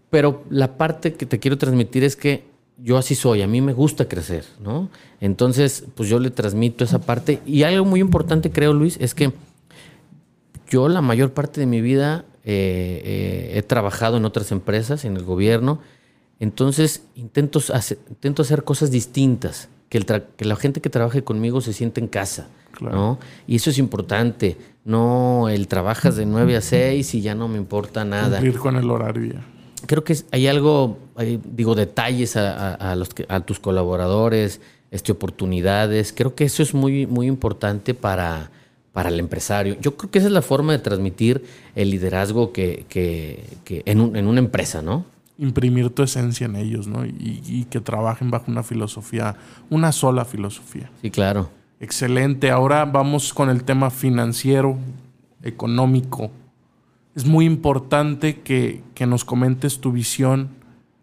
Pero 0.09 0.43
la 0.49 0.77
parte 0.77 1.15
que 1.15 1.25
te 1.25 1.39
quiero 1.39 1.57
transmitir 1.57 2.05
es 2.05 2.15
que 2.15 2.43
yo 2.77 2.97
así 2.97 3.15
soy, 3.15 3.41
a 3.41 3.47
mí 3.47 3.61
me 3.61 3.73
gusta 3.73 4.07
crecer, 4.07 4.45
¿no? 4.59 4.89
Entonces, 5.19 5.85
pues 5.95 6.09
yo 6.09 6.19
le 6.19 6.29
transmito 6.29 6.83
esa 6.83 6.99
parte. 6.99 7.39
Y 7.45 7.63
algo 7.63 7.85
muy 7.85 7.99
importante, 7.99 8.51
creo, 8.51 8.73
Luis, 8.73 8.97
es 8.99 9.15
que 9.15 9.33
yo 10.69 10.87
la 10.87 11.01
mayor 11.01 11.33
parte 11.33 11.59
de 11.59 11.65
mi 11.65 11.81
vida 11.81 12.25
eh, 12.43 13.01
eh, 13.03 13.51
he 13.57 13.63
trabajado 13.63 14.17
en 14.17 14.25
otras 14.25 14.51
empresas, 14.51 15.05
en 15.05 15.17
el 15.17 15.23
gobierno. 15.23 15.79
Entonces, 16.39 17.03
intento 17.15 17.59
hacer, 17.73 17.97
intento 18.09 18.43
hacer 18.43 18.63
cosas 18.63 18.91
distintas, 18.91 19.69
que, 19.89 19.99
que 20.35 20.45
la 20.45 20.55
gente 20.55 20.81
que 20.81 20.89
trabaje 20.89 21.23
conmigo 21.23 21.61
se 21.61 21.73
siente 21.73 21.99
en 21.99 22.07
casa, 22.07 22.47
¿no? 22.79 23.17
Y 23.47 23.55
eso 23.55 23.71
es 23.71 23.79
importante. 23.79 24.57
No 24.85 25.49
el 25.49 25.67
trabajas 25.67 26.15
de 26.15 26.25
9 26.25 26.57
a 26.57 26.61
6 26.61 27.15
y 27.15 27.21
ya 27.21 27.33
no 27.33 27.47
me 27.47 27.57
importa 27.57 28.05
nada. 28.05 28.37
Cumplir 28.37 28.59
con 28.59 28.75
el 28.75 28.89
horario 28.89 29.56
creo 29.85 30.03
que 30.03 30.15
hay 30.31 30.47
algo, 30.47 30.97
digo, 31.55 31.75
detalles 31.75 32.35
a, 32.35 32.95
los 32.95 33.09
a 33.27 33.39
tus 33.41 33.59
colaboradores, 33.59 34.61
este, 34.91 35.11
oportunidades. 35.11 36.13
Creo 36.15 36.35
que 36.35 36.45
eso 36.45 36.63
es 36.63 36.73
muy, 36.73 37.05
muy 37.05 37.27
importante 37.27 37.93
para, 37.93 38.49
para 38.93 39.09
el 39.09 39.19
empresario. 39.19 39.77
Yo 39.79 39.95
creo 39.95 40.09
que 40.09 40.19
esa 40.19 40.27
es 40.27 40.33
la 40.33 40.41
forma 40.41 40.71
de 40.71 40.79
transmitir 40.79 41.43
el 41.75 41.91
liderazgo 41.91 42.51
que, 42.51 42.85
en, 43.85 43.99
una 43.99 44.39
empresa, 44.39 44.81
¿no? 44.81 45.05
Imprimir 45.37 45.91
tu 45.91 46.01
esencia 46.01 46.45
en 46.45 46.55
ellos, 46.55 46.87
¿no? 46.87 47.05
Y, 47.05 47.43
y, 47.45 47.65
que 47.65 47.79
trabajen 47.79 48.31
bajo 48.31 48.49
una 48.49 48.63
filosofía, 48.63 49.35
una 49.69 49.91
sola 49.91 50.25
filosofía. 50.25 50.89
Sí, 51.01 51.11
claro. 51.11 51.49
Excelente. 51.79 52.49
Ahora 52.49 52.85
vamos 52.85 53.33
con 53.35 53.51
el 53.51 53.63
tema 53.63 53.91
financiero, 53.91 54.77
económico. 55.43 56.31
Es 57.17 57.25
muy 57.25 57.45
importante 57.45 58.41
que, 58.41 58.83
nos 59.07 59.25
comentes 59.25 59.79
tu 59.79 59.91
visión 59.91 60.49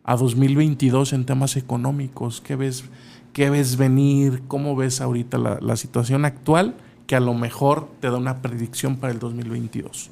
a 0.05 0.15
2022 0.15 1.13
en 1.13 1.27
temas 1.27 1.57
económicos. 1.57 2.41
¿Qué 2.41 2.55
ves, 2.55 2.85
qué 3.33 3.51
ves 3.51 3.77
venir? 3.77 4.45
¿Cómo 4.47 4.77
ves 4.77 5.01
ahorita 5.01 5.39
la, 5.39 5.77
situación 5.77 6.25
actual 6.25 6.77
que 7.09 7.17
a 7.17 7.21
lo 7.21 7.35
mejor 7.35 7.89
te 7.99 8.11
da 8.11 8.17
una 8.17 8.43
predicción 8.43 8.99
para 8.99 9.13
el 9.13 9.19
2022? 9.19 10.11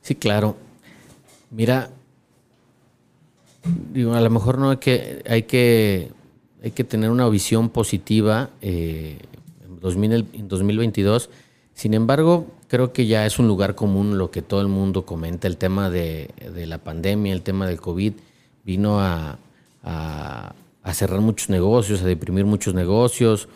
Sí, 0.00 0.14
claro. 0.14 0.56
Mira, 1.50 1.90
digo, 3.92 4.14
a 4.14 4.22
lo 4.22 4.30
mejor 4.30 4.56
no 4.56 4.70
hay 4.70 4.78
que, 4.78 5.22
hay 5.28 5.42
que, 5.42 6.12
hay 6.62 6.70
que 6.70 6.84
tener 6.84 7.10
una 7.10 7.28
visión 7.28 7.68
positiva 7.68 8.48
eh, 8.62 9.18
en 9.66 10.48
2022. 10.48 11.28
Sin 11.74 11.92
embargo, 11.92 12.46
creo 12.68 12.92
que 12.92 13.06
ya 13.06 13.26
es 13.26 13.38
un 13.38 13.48
lugar 13.48 13.74
común 13.74 14.16
lo 14.16 14.30
que 14.30 14.42
todo 14.42 14.60
el 14.60 14.68
mundo 14.68 15.04
comenta, 15.04 15.48
el 15.48 15.56
tema 15.56 15.90
de, 15.90 16.30
la 16.54 16.78
pandemia, 16.78 17.32
el 17.32 17.42
tema 17.42 17.66
del 17.66 17.80
COVID, 17.80 18.14
vino 18.64 19.00
a, 19.00 19.38
cerrar 20.92 21.20
muchos 21.20 21.50
negocios, 21.50 22.02
a 22.02 22.06
deprimir 22.06 22.44
muchos 22.44 22.74
negocios, 22.74 23.48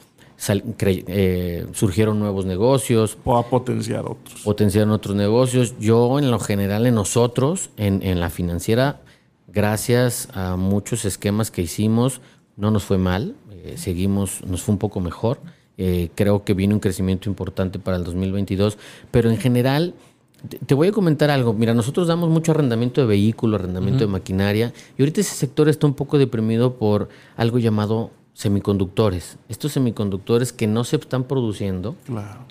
eh, 0.48 1.66
surgieron 1.72 2.18
nuevos 2.18 2.44
negocios. 2.44 3.18
O 3.24 3.36
a 3.36 3.48
potenciar 3.48 4.04
otros. 4.04 4.42
Potenciaron 4.42 4.90
otros 4.90 5.14
negocios. 5.14 5.74
Yo, 5.78 6.18
en 6.18 6.30
lo 6.30 6.40
general, 6.40 6.86
en 6.86 6.96
nosotros, 6.96 7.70
en, 7.76 8.20
la 8.20 8.30
financiera, 8.30 9.00
gracias 9.46 10.28
a 10.32 10.56
muchos 10.56 11.04
esquemas 11.04 11.52
que 11.52 11.62
hicimos, 11.62 12.20
no 12.56 12.72
nos 12.72 12.82
fue 12.82 12.98
mal, 12.98 13.36
eh, 13.52 13.74
seguimos, 13.76 14.44
nos 14.44 14.62
fue 14.62 14.72
un 14.72 14.78
poco 14.78 15.00
mejor. 15.00 15.38
Eh, 15.78 16.10
creo 16.14 16.44
que 16.44 16.54
viene 16.54 16.74
un 16.74 16.80
crecimiento 16.80 17.30
importante 17.30 17.78
para 17.78 17.96
el 17.96 18.04
2022, 18.04 18.78
pero 19.10 19.30
en 19.30 19.38
general... 19.38 19.94
Te 20.66 20.76
voy 20.76 20.86
a 20.86 20.92
comentar 20.92 21.32
algo. 21.32 21.52
Mira, 21.52 21.74
nosotros 21.74 22.06
damos 22.06 22.30
mucho 22.30 22.52
arrendamiento 22.52 23.00
de 23.00 23.08
vehículos, 23.08 23.58
arrendamiento 23.58 24.04
de 24.04 24.06
maquinaria, 24.06 24.72
y 24.96 25.02
ahorita 25.02 25.20
ese 25.20 25.34
sector 25.34 25.68
está 25.68 25.88
un 25.88 25.94
poco 25.94 26.16
deprimido 26.16 26.76
por 26.76 27.08
algo 27.36 27.58
llamado 27.58 28.12
semiconductores. 28.38 29.36
Estos 29.48 29.72
semiconductores 29.72 30.52
que 30.52 30.68
no 30.68 30.84
se 30.84 30.94
están 30.94 31.24
produciendo 31.24 31.96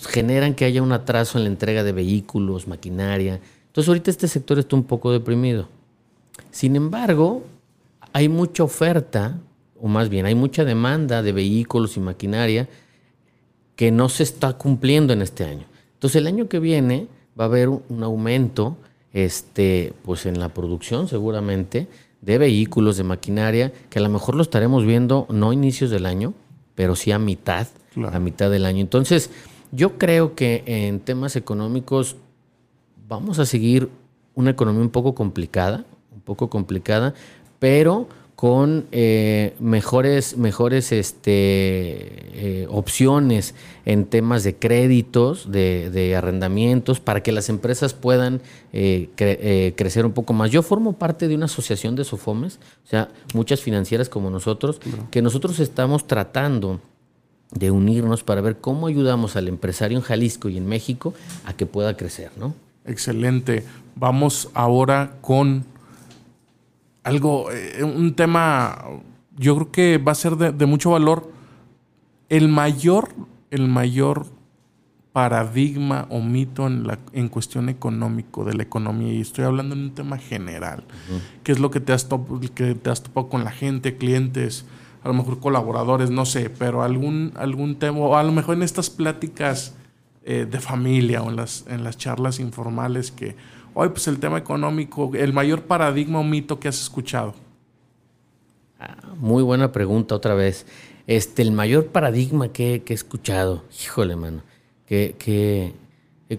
generan 0.09 0.53
que 0.53 0.65
haya 0.65 0.83
un 0.83 0.91
atraso 0.91 1.37
en 1.37 1.45
la 1.45 1.49
entrega 1.49 1.85
de 1.85 1.93
vehículos, 1.93 2.67
maquinaria. 2.67 3.39
Entonces 3.67 3.87
ahorita 3.87 4.11
este 4.11 4.27
sector 4.27 4.59
está 4.59 4.75
un 4.75 4.83
poco 4.83 5.13
deprimido. 5.13 5.69
Sin 6.51 6.75
embargo, 6.75 7.43
hay 8.11 8.27
mucha 8.27 8.63
oferta, 8.63 9.39
o 9.79 9.87
más 9.87 10.09
bien 10.09 10.25
hay 10.25 10.35
mucha 10.35 10.65
demanda 10.65 11.23
de 11.23 11.31
vehículos 11.31 11.95
y 11.95 12.01
maquinaria 12.01 12.67
que 13.77 13.91
no 13.91 14.09
se 14.09 14.23
está 14.23 14.53
cumpliendo 14.53 15.13
en 15.13 15.21
este 15.21 15.45
año. 15.45 15.65
Entonces 15.93 16.17
el 16.19 16.27
año 16.27 16.49
que 16.49 16.59
viene 16.59 17.07
va 17.39 17.45
a 17.45 17.47
haber 17.47 17.69
un 17.69 18.03
aumento 18.03 18.75
este, 19.13 19.93
pues 20.03 20.25
en 20.25 20.39
la 20.39 20.49
producción 20.49 21.07
seguramente 21.07 21.87
de 22.21 22.37
vehículos, 22.39 22.97
de 22.97 23.03
maquinaria, 23.03 23.71
que 23.89 23.99
a 23.99 24.01
lo 24.01 24.09
mejor 24.09 24.35
lo 24.35 24.41
estaremos 24.41 24.85
viendo 24.85 25.27
no 25.29 25.51
a 25.51 25.53
inicios 25.53 25.91
del 25.91 26.07
año, 26.07 26.33
pero 26.75 26.95
sí 26.95 27.11
a 27.11 27.19
mitad, 27.19 27.67
a 28.11 28.19
mitad 28.19 28.49
del 28.49 28.65
año. 28.65 28.81
Entonces, 28.81 29.29
yo 29.71 29.97
creo 29.97 30.33
que 30.33 30.63
en 30.65 30.99
temas 30.99 31.35
económicos 31.35 32.15
vamos 33.07 33.37
a 33.37 33.45
seguir 33.45 33.89
una 34.33 34.49
economía 34.51 34.81
un 34.81 34.89
poco 34.89 35.13
complicada, 35.13 35.85
un 36.13 36.21
poco 36.21 36.49
complicada, 36.49 37.13
pero 37.59 38.07
con 38.37 38.85
eh, 38.91 39.55
mejores, 39.59 40.37
mejores 40.37 40.91
este, 40.91 41.31
eh, 41.33 42.67
opciones 42.69 43.55
en 43.83 44.05
temas 44.05 44.43
de 44.43 44.55
créditos, 44.55 45.51
de, 45.51 46.13
arrendamientos, 46.15 46.99
para 46.99 47.23
que 47.23 47.31
las 47.31 47.49
empresas 47.49 47.95
puedan 47.95 48.41
eh, 48.73 49.73
crecer 49.75 50.05
un 50.05 50.11
poco 50.11 50.33
más. 50.33 50.51
Yo 50.51 50.61
formo 50.61 50.93
parte 50.93 51.27
de 51.27 51.33
una 51.33 51.45
asociación 51.45 51.95
de 51.95 52.03
SOFOMES, 52.03 52.59
o 52.85 52.87
sea, 52.87 53.09
muchas 53.33 53.61
financieras 53.61 54.07
como 54.07 54.29
nosotros, 54.29 54.79
que 55.09 55.23
nosotros 55.23 55.59
estamos 55.59 56.05
tratando 56.05 56.79
de 57.49 57.71
unirnos 57.71 58.21
para 58.21 58.41
ver 58.41 58.57
cómo 58.57 58.85
ayudamos 58.85 59.35
al 59.35 59.47
empresario 59.47 59.97
en 59.97 60.03
Jalisco 60.03 60.47
y 60.47 60.57
en 60.57 60.67
México 60.67 61.15
a 61.43 61.53
que 61.53 61.65
pueda 61.65 61.97
crecer, 61.97 62.29
¿no? 62.37 62.53
Excelente. 62.85 63.63
Vamos 63.95 64.49
ahora 64.53 65.15
con 65.21 65.65
algo, 67.07 67.49
eh, 67.51 67.83
un 67.83 68.13
tema, 68.15 68.83
yo 69.37 69.55
creo 69.55 69.71
que 69.71 69.97
va 69.97 70.11
a 70.11 70.15
ser 70.15 70.35
de, 70.35 70.65
mucho 70.65 70.91
valor. 70.91 71.31
El 72.27 72.49
mayor, 72.49 73.15
el 73.49 73.69
mayor 73.69 74.25
paradigma 75.13 76.05
o 76.09 76.19
mito 76.19 76.67
en, 76.67 76.85
la, 76.85 76.99
en 77.13 77.29
cuestión 77.29 77.69
económico 77.69 78.43
de 78.43 78.55
la 78.55 78.63
economía, 78.63 79.13
y 79.13 79.21
estoy 79.21 79.45
hablando 79.45 79.73
en 79.73 79.83
un 79.83 79.95
tema 79.95 80.17
general, 80.17 80.83
que 81.43 81.53
es 81.53 81.59
lo 81.59 81.71
que 81.71 81.79
te, 81.79 81.93
has 81.93 82.07
que 82.53 82.75
te 82.75 82.89
has 82.89 83.03
topado 83.03 83.29
con 83.29 83.45
la 83.45 83.51
gente, 83.51 83.95
clientes, 83.95 84.65
a 85.01 85.07
lo 85.07 85.13
mejor 85.13 85.39
colaboradores, 85.39 86.11
no 86.11 86.25
sé, 86.25 86.49
pero 86.49 86.83
algún, 86.83 87.31
algún 87.35 87.79
tema, 87.79 87.99
o 87.99 88.17
a 88.17 88.23
lo 88.23 88.33
mejor 88.33 88.55
en 88.55 88.63
estas 88.63 88.89
pláticas 88.89 89.75
eh, 90.25 90.45
de 90.45 90.59
familia 90.59 91.23
o 91.23 91.29
en 91.29 91.37
las, 91.37 91.63
en 91.69 91.85
las 91.85 91.97
charlas 91.97 92.41
informales 92.41 93.11
que 93.11 93.37
Hoy, 93.79 93.89
pues 93.89 94.07
el 94.07 94.17
tema 94.19 94.39
económico, 94.39 95.11
el 95.13 95.33
mayor 95.33 95.61
paradigma 95.61 96.19
o 96.19 96.23
mito 96.23 96.59
que 96.59 96.67
has 96.67 96.81
escuchado. 96.81 97.35
Ah, 98.79 98.97
muy 99.19 99.43
buena 99.43 99.71
pregunta 99.71 100.15
otra 100.15 100.33
vez. 100.33 100.65
Este, 101.05 101.43
el 101.43 101.51
mayor 101.51 101.85
paradigma 101.85 102.47
que, 102.47 102.81
he 102.83 102.93
escuchado. 102.95 103.65
Híjole, 103.79 104.15
mano. 104.15 104.41
Qué, 104.87 105.75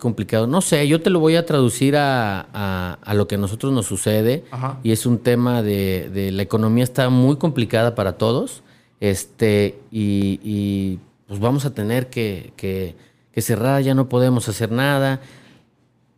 complicado. 0.01 0.48
No 0.48 0.61
sé, 0.61 0.88
yo 0.88 1.01
te 1.01 1.11
lo 1.11 1.20
voy 1.20 1.37
a 1.37 1.46
traducir 1.46 1.94
a, 1.96 2.98
lo 3.14 3.29
que 3.29 3.37
a 3.37 3.38
nosotros 3.38 3.72
nos 3.72 3.87
sucede. 3.87 4.42
Y 4.83 4.90
es 4.90 5.07
un 5.07 5.18
tema 5.18 5.62
de, 5.62 6.31
la 6.33 6.42
economía 6.42 6.83
está 6.83 7.09
muy 7.09 7.37
complicada 7.37 7.94
para 7.94 8.14
todos. 8.14 8.64
Este, 8.98 9.79
y, 9.92 10.98
pues 11.29 11.38
vamos 11.38 11.64
a 11.66 11.72
tener 11.72 12.11
que, 12.11 12.53
que 12.57 13.40
cerrar, 13.40 13.81
ya 13.83 13.94
no 13.94 14.09
podemos 14.09 14.48
hacer 14.48 14.72
nada. 14.72 15.20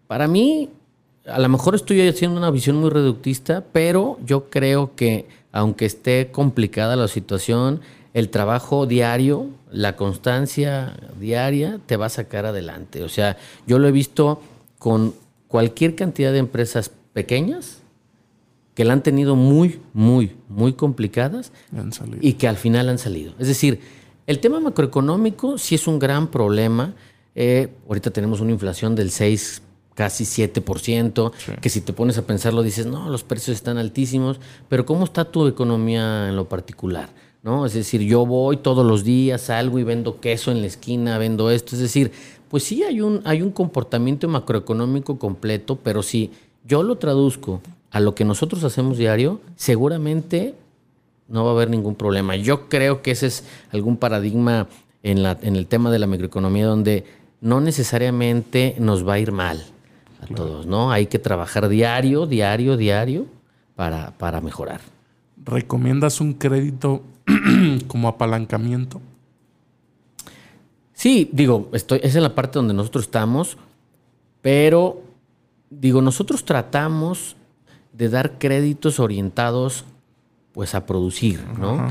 Para 0.07 0.27
mí, 0.27 0.71
a 1.33 1.39
lo 1.39 1.49
mejor 1.49 1.75
estoy 1.75 2.07
haciendo 2.07 2.39
una 2.39 2.51
visión 2.51 2.77
muy 2.77 2.91
reductista, 2.91 3.65
pero 3.73 4.19
yo 4.25 4.51
creo 4.51 4.95
que 4.95 5.27
aunque 5.53 5.87
esté 5.87 6.31
complicada 6.31 6.97
la 6.97 7.09
situación, 7.09 7.81
el 8.15 8.29
trabajo 8.29 8.87
diario, 8.87 9.49
la 9.71 9.97
constancia 9.97 10.97
diaria 11.19 11.81
te 11.87 11.97
va 11.97 12.07
a 12.07 12.11
sacar 12.11 12.47
adelante. 12.47 13.03
O 13.03 13.09
sea, 13.09 13.37
yo 13.67 13.79
lo 13.79 13.89
he 13.89 13.93
visto 13.93 14.41
con 14.79 15.15
cualquier 15.49 15.95
cantidad 15.95 16.33
de 16.33 16.39
empresas 16.39 16.91
pequeñas 17.13 17.79
que 18.75 18.85
la 18.85 18.93
han 18.93 19.03
tenido 19.03 19.37
muy, 19.37 19.81
muy, 19.93 20.37
muy 20.49 20.73
complicadas 20.73 21.53
y 22.21 22.35
que 22.35 22.49
al 22.49 22.57
final 22.57 22.89
han 22.89 22.99
salido. 22.99 23.35
Es 23.39 23.49
decir, 23.49 23.81
el 24.27 24.39
tema 24.39 24.61
macroeconómico 24.61 25.59
sí 25.59 25.75
es 25.75 25.87
un 25.87 25.99
gran 25.99 26.29
problema. 26.29 26.95
Eh, 27.35 27.69
ahorita 27.89 28.11
tenemos 28.11 28.41
una 28.41 28.53
inflación 28.53 28.95
del 28.95 29.11
6% 29.11 29.61
casi 30.01 30.25
7%, 30.25 31.31
que 31.61 31.69
si 31.69 31.83
te 31.83 31.93
pones 31.93 32.17
a 32.17 32.23
pensarlo 32.23 32.63
dices, 32.63 32.87
no, 32.87 33.11
los 33.11 33.23
precios 33.23 33.55
están 33.55 33.77
altísimos, 33.77 34.41
pero 34.67 34.87
¿cómo 34.87 35.05
está 35.05 35.27
tu 35.27 35.47
economía 35.47 36.31
en 36.31 36.37
lo 36.37 36.49
particular? 36.49 37.11
¿No? 37.43 37.67
Es 37.67 37.75
decir, 37.75 38.01
yo 38.01 38.25
voy 38.25 38.57
todos 38.57 38.87
los 38.87 39.05
días, 39.05 39.43
salgo 39.43 39.79
y 39.79 39.85
vendo 39.85 40.19
queso 40.19 40.53
en 40.53 40.63
la 40.63 40.69
esquina, 40.69 41.19
vendo 41.19 41.51
esto, 41.51 41.77
es 41.77 41.83
decir, 41.83 42.13
pues 42.49 42.63
sí 42.63 42.83
hay 42.83 43.03
un, 43.03 43.21
hay 43.27 43.43
un 43.43 43.51
comportamiento 43.51 44.27
macroeconómico 44.27 45.19
completo, 45.19 45.77
pero 45.77 46.03
si 46.03 46.31
yo 46.65 46.83
lo 46.83 46.97
traduzco 46.97 47.61
a 47.91 48.01
lo 48.01 48.15
que 48.15 48.25
nosotros 48.25 48.65
hacemos 48.65 48.97
diario, 48.97 49.43
seguramente 49.55 50.55
no 51.29 51.45
va 51.45 51.51
a 51.51 51.55
haber 51.57 51.69
ningún 51.69 51.95
problema. 51.95 52.37
Yo 52.37 52.71
creo 52.71 53.03
que 53.03 53.11
ese 53.11 53.27
es 53.27 53.45
algún 53.71 53.99
paradigma 53.99 54.67
en, 55.03 55.23
la, 55.23 55.37
en 55.43 55.57
el 55.57 55.67
tema 55.67 55.91
de 55.91 55.99
la 55.99 56.07
macroeconomía 56.07 56.65
donde 56.65 57.05
no 57.43 57.61
necesariamente 57.61 58.77
nos 58.79 59.07
va 59.07 59.15
a 59.15 59.19
ir 59.19 59.33
mal 59.33 59.63
a 60.21 60.27
todos, 60.35 60.67
¿no? 60.67 60.91
Hay 60.91 61.07
que 61.07 61.19
trabajar 61.19 61.69
diario, 61.69 62.27
diario, 62.27 62.77
diario 62.77 63.27
para, 63.77 64.13
para 64.19 64.41
mejorar. 64.41 64.81
¿Recomiendas 65.45 66.21
un 66.21 66.35
crédito 66.35 67.03
como 67.87 68.09
apalancamiento? 68.09 69.01
Sí, 70.93 71.31
digo, 71.33 71.71
estoy, 71.73 72.01
es 72.03 72.15
en 72.15 72.23
la 72.23 72.35
parte 72.35 72.59
donde 72.59 72.75
nosotros 72.75 73.05
estamos, 73.05 73.57
pero 74.43 75.03
digo, 75.71 76.03
nosotros 76.03 76.45
tratamos 76.45 77.37
de 77.93 78.09
dar 78.09 78.39
créditos 78.39 79.01
orientados 79.01 79.85
pues 80.53 80.75
a 80.75 80.85
producir, 80.85 81.41
¿no? 81.59 81.89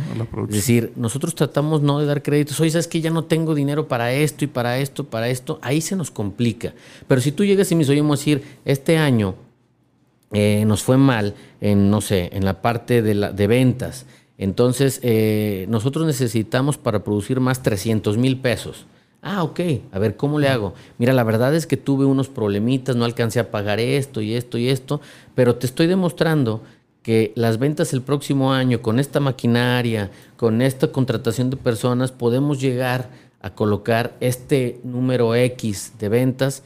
es 0.50 0.56
decir, 0.56 0.92
nosotros 0.98 1.34
tratamos 1.34 1.82
no 1.82 2.00
de 2.00 2.06
dar 2.06 2.22
créditos, 2.22 2.60
oye, 2.60 2.72
sabes 2.72 2.88
que 2.88 3.00
ya 3.00 3.10
no 3.10 3.24
tengo 3.24 3.56
dinero 3.56 3.88
para 3.88 4.12
esto 4.12 4.44
y 4.44 4.48
para 4.48 4.80
esto, 4.80 5.06
para 5.06 5.30
esto, 5.30 5.60
ahí 5.62 5.80
se 5.80 5.96
nos 5.96 6.12
complica. 6.12 6.74
Pero 7.08 7.22
si 7.22 7.32
tú 7.32 7.46
llegas 7.46 7.72
y 7.72 7.76
me 7.76 7.88
oímos 7.88 8.20
decir, 8.20 8.44
este 8.66 8.98
año 8.98 9.36
eh, 10.34 10.66
nos 10.66 10.84
fue 10.84 10.98
mal 10.98 11.36
en, 11.62 11.90
no 11.90 12.02
sé, 12.02 12.30
en 12.34 12.44
la 12.44 12.62
parte 12.62 13.02
de, 13.02 13.14
la, 13.14 13.32
de 13.32 13.48
ventas, 13.48 14.06
entonces 14.38 15.00
eh, 15.04 15.66
nosotros 15.70 16.06
necesitamos 16.06 16.78
para 16.78 17.04
producir 17.04 17.40
más 17.40 17.64
300 17.64 18.18
mil 18.18 18.40
pesos. 18.40 18.86
Ah, 19.22 19.44
ok, 19.44 19.60
a 19.92 20.00
ver, 20.00 20.16
¿cómo 20.16 20.40
le 20.40 20.48
hago? 20.48 20.74
Mira, 20.98 21.12
la 21.12 21.26
verdad 21.26 21.54
es 21.54 21.66
que 21.66 21.76
tuve 21.76 22.06
unos 22.06 22.30
problemitas, 22.30 22.96
no 22.96 23.04
alcancé 23.04 23.42
a 23.42 23.52
pagar 23.52 23.82
esto 23.82 24.22
y 24.22 24.34
esto 24.34 24.58
y 24.58 24.70
esto, 24.70 25.02
pero 25.36 25.56
te 25.56 25.66
estoy 25.66 25.88
demostrando 25.88 26.62
que 27.10 27.34
las 27.34 27.58
ventas 27.58 27.92
el 27.94 28.04
próximo 28.04 28.54
año 28.54 28.84
con 28.84 29.00
esta 29.00 29.20
maquinaria, 29.20 30.12
con 30.38 30.62
esta 30.62 30.92
contratación 30.92 31.50
de 31.50 31.58
personas, 31.58 32.12
podemos 32.12 32.62
llegar 32.62 33.10
a 33.42 33.56
colocar 33.56 34.16
este 34.20 34.80
número 34.84 35.34
X 35.34 35.94
de 35.98 36.08
ventas, 36.08 36.62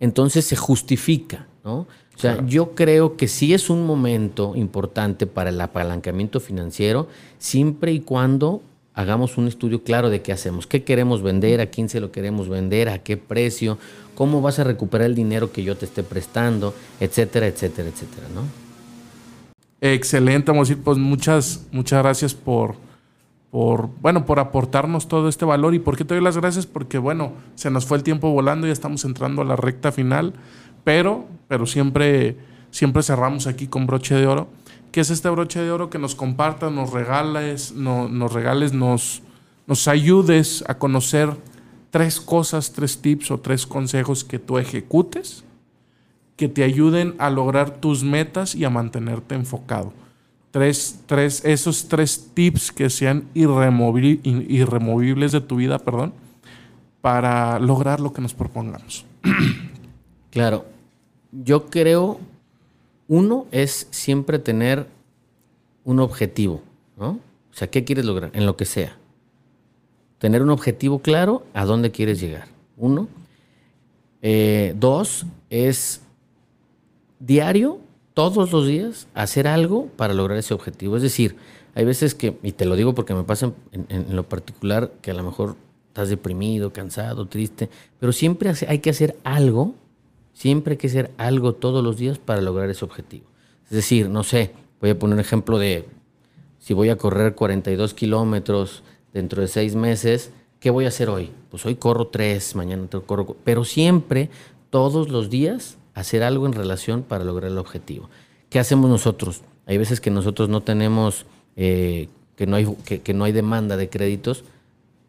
entonces 0.00 0.44
se 0.44 0.56
justifica, 0.56 1.46
¿no? 1.64 1.86
O 2.16 2.18
sea, 2.18 2.44
yo 2.48 2.74
creo 2.74 3.16
que 3.16 3.28
sí 3.28 3.54
es 3.54 3.70
un 3.70 3.86
momento 3.86 4.56
importante 4.56 5.28
para 5.28 5.50
el 5.50 5.60
apalancamiento 5.60 6.40
financiero, 6.40 7.06
siempre 7.38 7.92
y 7.92 8.00
cuando 8.00 8.62
hagamos 8.92 9.38
un 9.38 9.46
estudio 9.46 9.84
claro 9.84 10.10
de 10.10 10.20
qué 10.20 10.32
hacemos, 10.32 10.66
qué 10.66 10.82
queremos 10.82 11.22
vender, 11.22 11.60
a 11.60 11.66
quién 11.66 11.88
se 11.88 12.00
lo 12.00 12.10
queremos 12.10 12.48
vender, 12.48 12.88
a 12.88 13.04
qué 13.04 13.16
precio, 13.16 13.78
cómo 14.16 14.42
vas 14.42 14.58
a 14.58 14.64
recuperar 14.64 15.06
el 15.06 15.14
dinero 15.14 15.52
que 15.52 15.62
yo 15.62 15.76
te 15.76 15.84
esté 15.84 16.02
prestando, 16.02 16.74
etcétera, 16.98 17.46
etcétera, 17.46 17.88
etcétera, 17.88 18.26
¿no? 18.34 18.65
Excelente, 19.80 20.50
vamos 20.50 20.68
a 20.68 20.70
decir, 20.70 20.82
pues 20.84 20.96
muchas, 20.96 21.66
muchas 21.70 22.02
gracias 22.02 22.34
por, 22.34 22.76
por, 23.50 23.90
bueno, 24.00 24.24
por 24.24 24.38
aportarnos 24.38 25.06
todo 25.06 25.28
este 25.28 25.44
valor. 25.44 25.74
¿Y 25.74 25.78
por 25.78 25.96
qué 25.96 26.04
te 26.04 26.14
doy 26.14 26.22
las 26.22 26.36
gracias? 26.36 26.66
Porque, 26.66 26.98
bueno, 26.98 27.32
se 27.54 27.70
nos 27.70 27.84
fue 27.84 27.98
el 27.98 28.02
tiempo 28.02 28.30
volando, 28.30 28.66
ya 28.66 28.72
estamos 28.72 29.04
entrando 29.04 29.42
a 29.42 29.44
la 29.44 29.56
recta 29.56 29.92
final, 29.92 30.32
pero, 30.82 31.26
pero 31.48 31.66
siempre, 31.66 32.36
siempre 32.70 33.02
cerramos 33.02 33.46
aquí 33.46 33.66
con 33.66 33.86
broche 33.86 34.14
de 34.14 34.26
oro. 34.26 34.48
¿Qué 34.92 35.00
es 35.00 35.10
este 35.10 35.28
broche 35.28 35.60
de 35.60 35.70
oro? 35.70 35.90
Que 35.90 35.98
nos 35.98 36.14
compartas, 36.14 36.72
nos 36.72 36.92
regales, 36.92 37.72
no, 37.72 38.08
nos 38.08 38.32
regales, 38.32 38.72
nos, 38.72 39.22
nos 39.66 39.88
ayudes 39.88 40.64
a 40.68 40.78
conocer 40.78 41.28
tres 41.90 42.18
cosas, 42.18 42.72
tres 42.72 43.02
tips 43.02 43.30
o 43.30 43.40
tres 43.40 43.66
consejos 43.66 44.24
que 44.24 44.38
tú 44.38 44.56
ejecutes 44.56 45.45
que 46.36 46.48
te 46.48 46.62
ayuden 46.62 47.14
a 47.18 47.30
lograr 47.30 47.78
tus 47.80 48.04
metas 48.04 48.54
y 48.54 48.64
a 48.64 48.70
mantenerte 48.70 49.34
enfocado. 49.34 49.92
Tres, 50.50 51.00
tres, 51.06 51.44
esos 51.44 51.88
tres 51.88 52.30
tips 52.34 52.72
que 52.72 52.88
sean 52.90 53.28
irremovibles 53.34 55.32
de 55.32 55.40
tu 55.40 55.56
vida, 55.56 55.78
perdón, 55.78 56.12
para 57.00 57.58
lograr 57.58 58.00
lo 58.00 58.12
que 58.12 58.22
nos 58.22 58.34
propongamos. 58.34 59.04
Claro, 60.30 60.66
yo 61.32 61.70
creo, 61.70 62.20
uno 63.08 63.46
es 63.52 63.88
siempre 63.90 64.38
tener 64.38 64.86
un 65.82 65.98
objetivo, 65.98 66.60
¿no? 66.98 67.08
O 67.08 67.54
sea, 67.54 67.70
¿qué 67.70 67.84
quieres 67.84 68.04
lograr? 68.04 68.32
En 68.34 68.44
lo 68.44 68.54
que 68.54 68.66
sea. 68.66 68.98
Tener 70.18 70.42
un 70.42 70.50
objetivo 70.50 70.98
claro 70.98 71.46
a 71.54 71.64
dónde 71.64 71.90
quieres 71.90 72.20
llegar. 72.20 72.48
Uno. 72.76 73.08
Eh, 74.20 74.74
dos 74.76 75.24
es 75.48 76.02
diario, 77.18 77.80
todos 78.14 78.52
los 78.52 78.66
días, 78.66 79.08
hacer 79.14 79.46
algo 79.46 79.88
para 79.96 80.14
lograr 80.14 80.38
ese 80.38 80.54
objetivo. 80.54 80.96
Es 80.96 81.02
decir, 81.02 81.36
hay 81.74 81.84
veces 81.84 82.14
que, 82.14 82.38
y 82.42 82.52
te 82.52 82.64
lo 82.64 82.76
digo 82.76 82.94
porque 82.94 83.14
me 83.14 83.24
pasa 83.24 83.52
en, 83.72 84.16
lo 84.16 84.26
particular, 84.28 84.92
que 85.02 85.10
a 85.10 85.14
lo 85.14 85.22
mejor 85.22 85.56
estás 85.88 86.08
deprimido, 86.08 86.72
cansado, 86.72 87.26
triste, 87.26 87.68
pero 88.00 88.12
siempre 88.12 88.50
hay 88.68 88.78
que 88.78 88.90
hacer 88.90 89.16
algo, 89.24 89.74
siempre 90.32 90.72
hay 90.72 90.78
que 90.78 90.86
hacer 90.86 91.10
algo 91.18 91.54
todos 91.54 91.84
los 91.84 91.98
días 91.98 92.18
para 92.18 92.40
lograr 92.40 92.70
ese 92.70 92.84
objetivo. 92.84 93.26
Es 93.64 93.70
decir, 93.70 94.08
no 94.08 94.22
sé, 94.22 94.52
voy 94.80 94.90
a 94.90 94.98
poner 94.98 95.14
un 95.14 95.20
ejemplo 95.20 95.58
de 95.58 95.86
si 96.58 96.74
voy 96.74 96.88
a 96.88 96.96
correr 96.96 97.34
42 97.34 97.94
kilómetros 97.94 98.82
dentro 99.12 99.42
de 99.42 99.48
seis 99.48 99.74
meses, 99.74 100.32
¿qué 100.60 100.70
voy 100.70 100.86
a 100.86 100.88
hacer 100.88 101.10
hoy? 101.10 101.30
Pues 101.50 101.64
hoy 101.66 101.74
corro 101.74 102.08
tres, 102.08 102.56
mañana 102.56 102.88
corro, 103.06 103.36
pero 103.44 103.64
siempre, 103.64 104.30
todos 104.70 105.10
los 105.10 105.30
días, 105.30 105.76
hacer 105.96 106.22
algo 106.22 106.46
en 106.46 106.52
relación 106.52 107.02
para 107.02 107.24
lograr 107.24 107.50
el 107.50 107.58
objetivo. 107.58 108.08
¿Qué 108.50 108.58
hacemos 108.58 108.88
nosotros? 108.90 109.40
Hay 109.64 109.78
veces 109.78 110.00
que 110.00 110.10
nosotros 110.10 110.48
no 110.50 110.62
tenemos, 110.62 111.24
eh, 111.56 112.08
que, 112.36 112.46
no 112.46 112.56
hay, 112.56 112.66
que, 112.84 113.14
no 113.14 113.24
hay 113.24 113.32
demanda 113.32 113.78
de 113.78 113.88
créditos, 113.88 114.44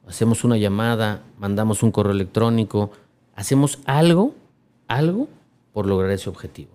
hacemos 0.08 0.46
una 0.46 0.58
llamada, 0.58 1.24
mandamos 1.38 1.84
un 1.84 1.92
correo 1.92 2.14
electrónico, 2.14 2.92
hacemos 3.36 3.80
algo, 3.86 4.34
algo 4.88 5.28
por 5.74 5.86
lograr 5.86 6.10
ese 6.10 6.30
objetivo. 6.30 6.72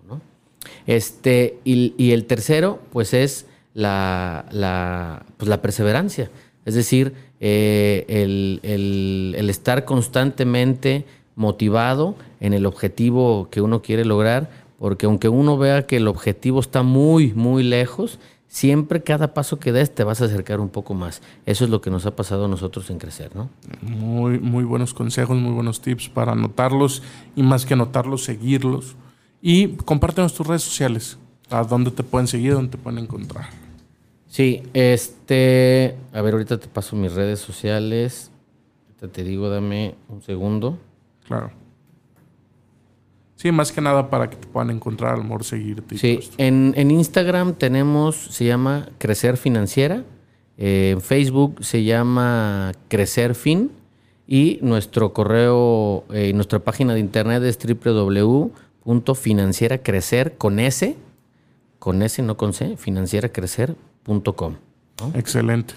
Este, 0.85 1.59
y, 1.63 2.11
el 2.11 2.25
tercero, 2.25 2.79
pues 2.91 3.15
es 3.15 3.47
la, 3.73 4.45
la, 4.51 5.25
pues 5.37 5.49
la 5.49 5.59
perseverancia. 5.59 6.29
Es 6.65 6.75
decir, 6.75 7.13
eh, 7.39 8.05
el, 8.07 8.59
el, 8.61 9.49
estar 9.49 9.85
constantemente 9.85 11.05
motivado 11.35 12.15
en 12.39 12.53
el 12.53 12.65
objetivo 12.65 13.47
que 13.49 13.61
uno 13.61 13.81
quiere 13.81 14.05
lograr, 14.05 14.49
porque 14.79 15.05
aunque 15.05 15.29
uno 15.29 15.57
vea 15.57 15.87
que 15.87 15.97
el 15.97 16.07
objetivo 16.07 16.59
está 16.59 16.83
muy, 16.83 17.33
muy 17.33 17.63
lejos, 17.63 18.19
siempre 18.53 19.01
cada 19.01 19.33
paso 19.33 19.59
que 19.59 19.71
des 19.71 19.95
te 19.95 20.03
vas 20.03 20.21
a 20.21 20.25
acercar 20.25 20.59
un 20.59 20.69
poco 20.69 20.93
más. 20.93 21.21
Eso 21.45 21.63
es 21.63 21.71
lo 21.71 21.81
que 21.81 21.89
nos 21.89 22.05
ha 22.05 22.15
pasado 22.15 22.45
a 22.45 22.47
nosotros 22.47 22.89
en 22.91 22.99
crecer, 22.99 23.35
¿no? 23.35 23.49
Muy, 23.81 24.39
muy 24.39 24.63
buenos 24.63 24.93
consejos, 24.93 25.35
muy 25.37 25.53
buenos 25.53 25.81
tips 25.81 26.09
para 26.09 26.33
anotarlos 26.33 27.01
y 27.35 27.41
más 27.41 27.65
que 27.65 27.73
anotarlos, 27.73 28.23
seguirlos. 28.23 28.95
Y 29.41 29.69
compártenos 29.69 30.35
tus 30.35 30.45
redes 30.45 30.61
sociales, 30.61 31.17
a 31.49 31.63
dónde 31.63 31.89
te 31.89 32.03
pueden 32.03 32.27
seguir, 32.27 32.53
dónde 32.53 32.71
te 32.71 32.77
pueden 32.77 32.99
encontrar. 32.99 33.45
Sí, 34.27 34.63
este, 34.73 35.95
a 36.11 36.21
ver, 36.21 36.33
ahorita 36.33 36.59
te 36.59 36.67
paso 36.67 36.95
mis 36.95 37.13
redes 37.13 37.39
sociales. 37.39 38.31
te 38.99 39.23
digo, 39.23 39.49
dame 39.49 39.95
un 40.09 40.21
segundo. 40.21 40.77
Claro. 41.27 41.51
Sí, 43.35 43.51
más 43.51 43.73
que 43.73 43.81
nada 43.81 44.09
para 44.09 44.29
que 44.29 44.37
te 44.37 44.47
puedan 44.47 44.69
encontrar, 44.69 45.15
al 45.15 45.23
mejor 45.23 45.43
seguirte. 45.43 45.97
sí, 45.97 46.19
en, 46.37 46.91
Instagram 46.91 47.55
tenemos, 47.55 48.15
se 48.15 48.45
llama 48.45 48.87
Crecer 48.99 49.35
Financiera. 49.35 50.05
Eh, 50.57 50.91
en 50.93 51.01
Facebook 51.01 51.57
se 51.61 51.83
llama 51.83 52.71
Crecer 52.87 53.35
Fin. 53.35 53.71
Y 54.25 54.59
nuestro 54.61 55.11
correo, 55.11 56.05
eh, 56.13 56.31
nuestra 56.33 56.59
página 56.59 56.93
de 56.93 57.01
internet 57.01 57.43
es 57.43 57.59
www.financieracrecer 57.59 60.37
con 60.37 60.59
S, 60.59 60.95
con 61.79 62.01
S, 62.01 62.21
no 62.21 62.37
con 62.37 62.53
C, 62.53 62.77
financieracrecer.com. 62.77 64.55
Excelente. 65.15 65.73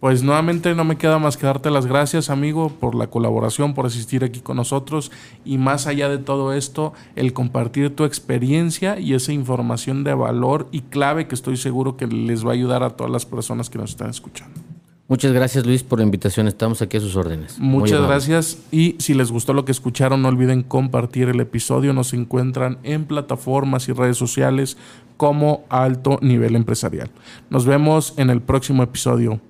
Pues 0.00 0.22
nuevamente 0.22 0.74
no 0.74 0.84
me 0.84 0.96
queda 0.96 1.18
más 1.18 1.36
que 1.36 1.44
darte 1.44 1.70
las 1.70 1.84
gracias, 1.84 2.30
amigo, 2.30 2.70
por 2.70 2.94
la 2.94 3.08
colaboración, 3.08 3.74
por 3.74 3.84
asistir 3.84 4.24
aquí 4.24 4.40
con 4.40 4.56
nosotros 4.56 5.12
y 5.44 5.58
más 5.58 5.86
allá 5.86 6.08
de 6.08 6.16
todo 6.16 6.54
esto, 6.54 6.94
el 7.16 7.34
compartir 7.34 7.94
tu 7.94 8.04
experiencia 8.04 8.98
y 8.98 9.12
esa 9.12 9.34
información 9.34 10.02
de 10.02 10.14
valor 10.14 10.68
y 10.72 10.80
clave 10.80 11.28
que 11.28 11.34
estoy 11.34 11.58
seguro 11.58 11.98
que 11.98 12.06
les 12.06 12.46
va 12.46 12.50
a 12.50 12.54
ayudar 12.54 12.82
a 12.82 12.90
todas 12.90 13.12
las 13.12 13.26
personas 13.26 13.68
que 13.68 13.76
nos 13.76 13.90
están 13.90 14.08
escuchando. 14.08 14.58
Muchas 15.06 15.32
gracias 15.32 15.66
Luis 15.66 15.82
por 15.82 15.98
la 15.98 16.04
invitación, 16.04 16.46
estamos 16.46 16.80
aquí 16.80 16.96
a 16.96 17.00
sus 17.00 17.16
órdenes. 17.16 17.58
Muchas 17.58 18.00
gracias 18.00 18.58
y 18.70 18.94
si 19.00 19.12
les 19.12 19.30
gustó 19.30 19.52
lo 19.52 19.64
que 19.66 19.72
escucharon 19.72 20.22
no 20.22 20.28
olviden 20.28 20.62
compartir 20.62 21.28
el 21.28 21.40
episodio, 21.40 21.92
nos 21.92 22.14
encuentran 22.14 22.78
en 22.84 23.04
plataformas 23.04 23.88
y 23.88 23.92
redes 23.92 24.16
sociales 24.16 24.78
como 25.16 25.64
Alto 25.68 26.18
Nivel 26.22 26.56
Empresarial. 26.56 27.10
Nos 27.50 27.66
vemos 27.66 28.14
en 28.16 28.30
el 28.30 28.40
próximo 28.40 28.82
episodio. 28.82 29.40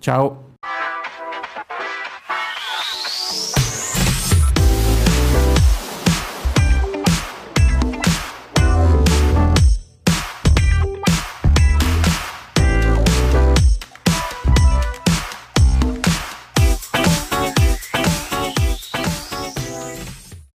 Ciao. 0.00 0.45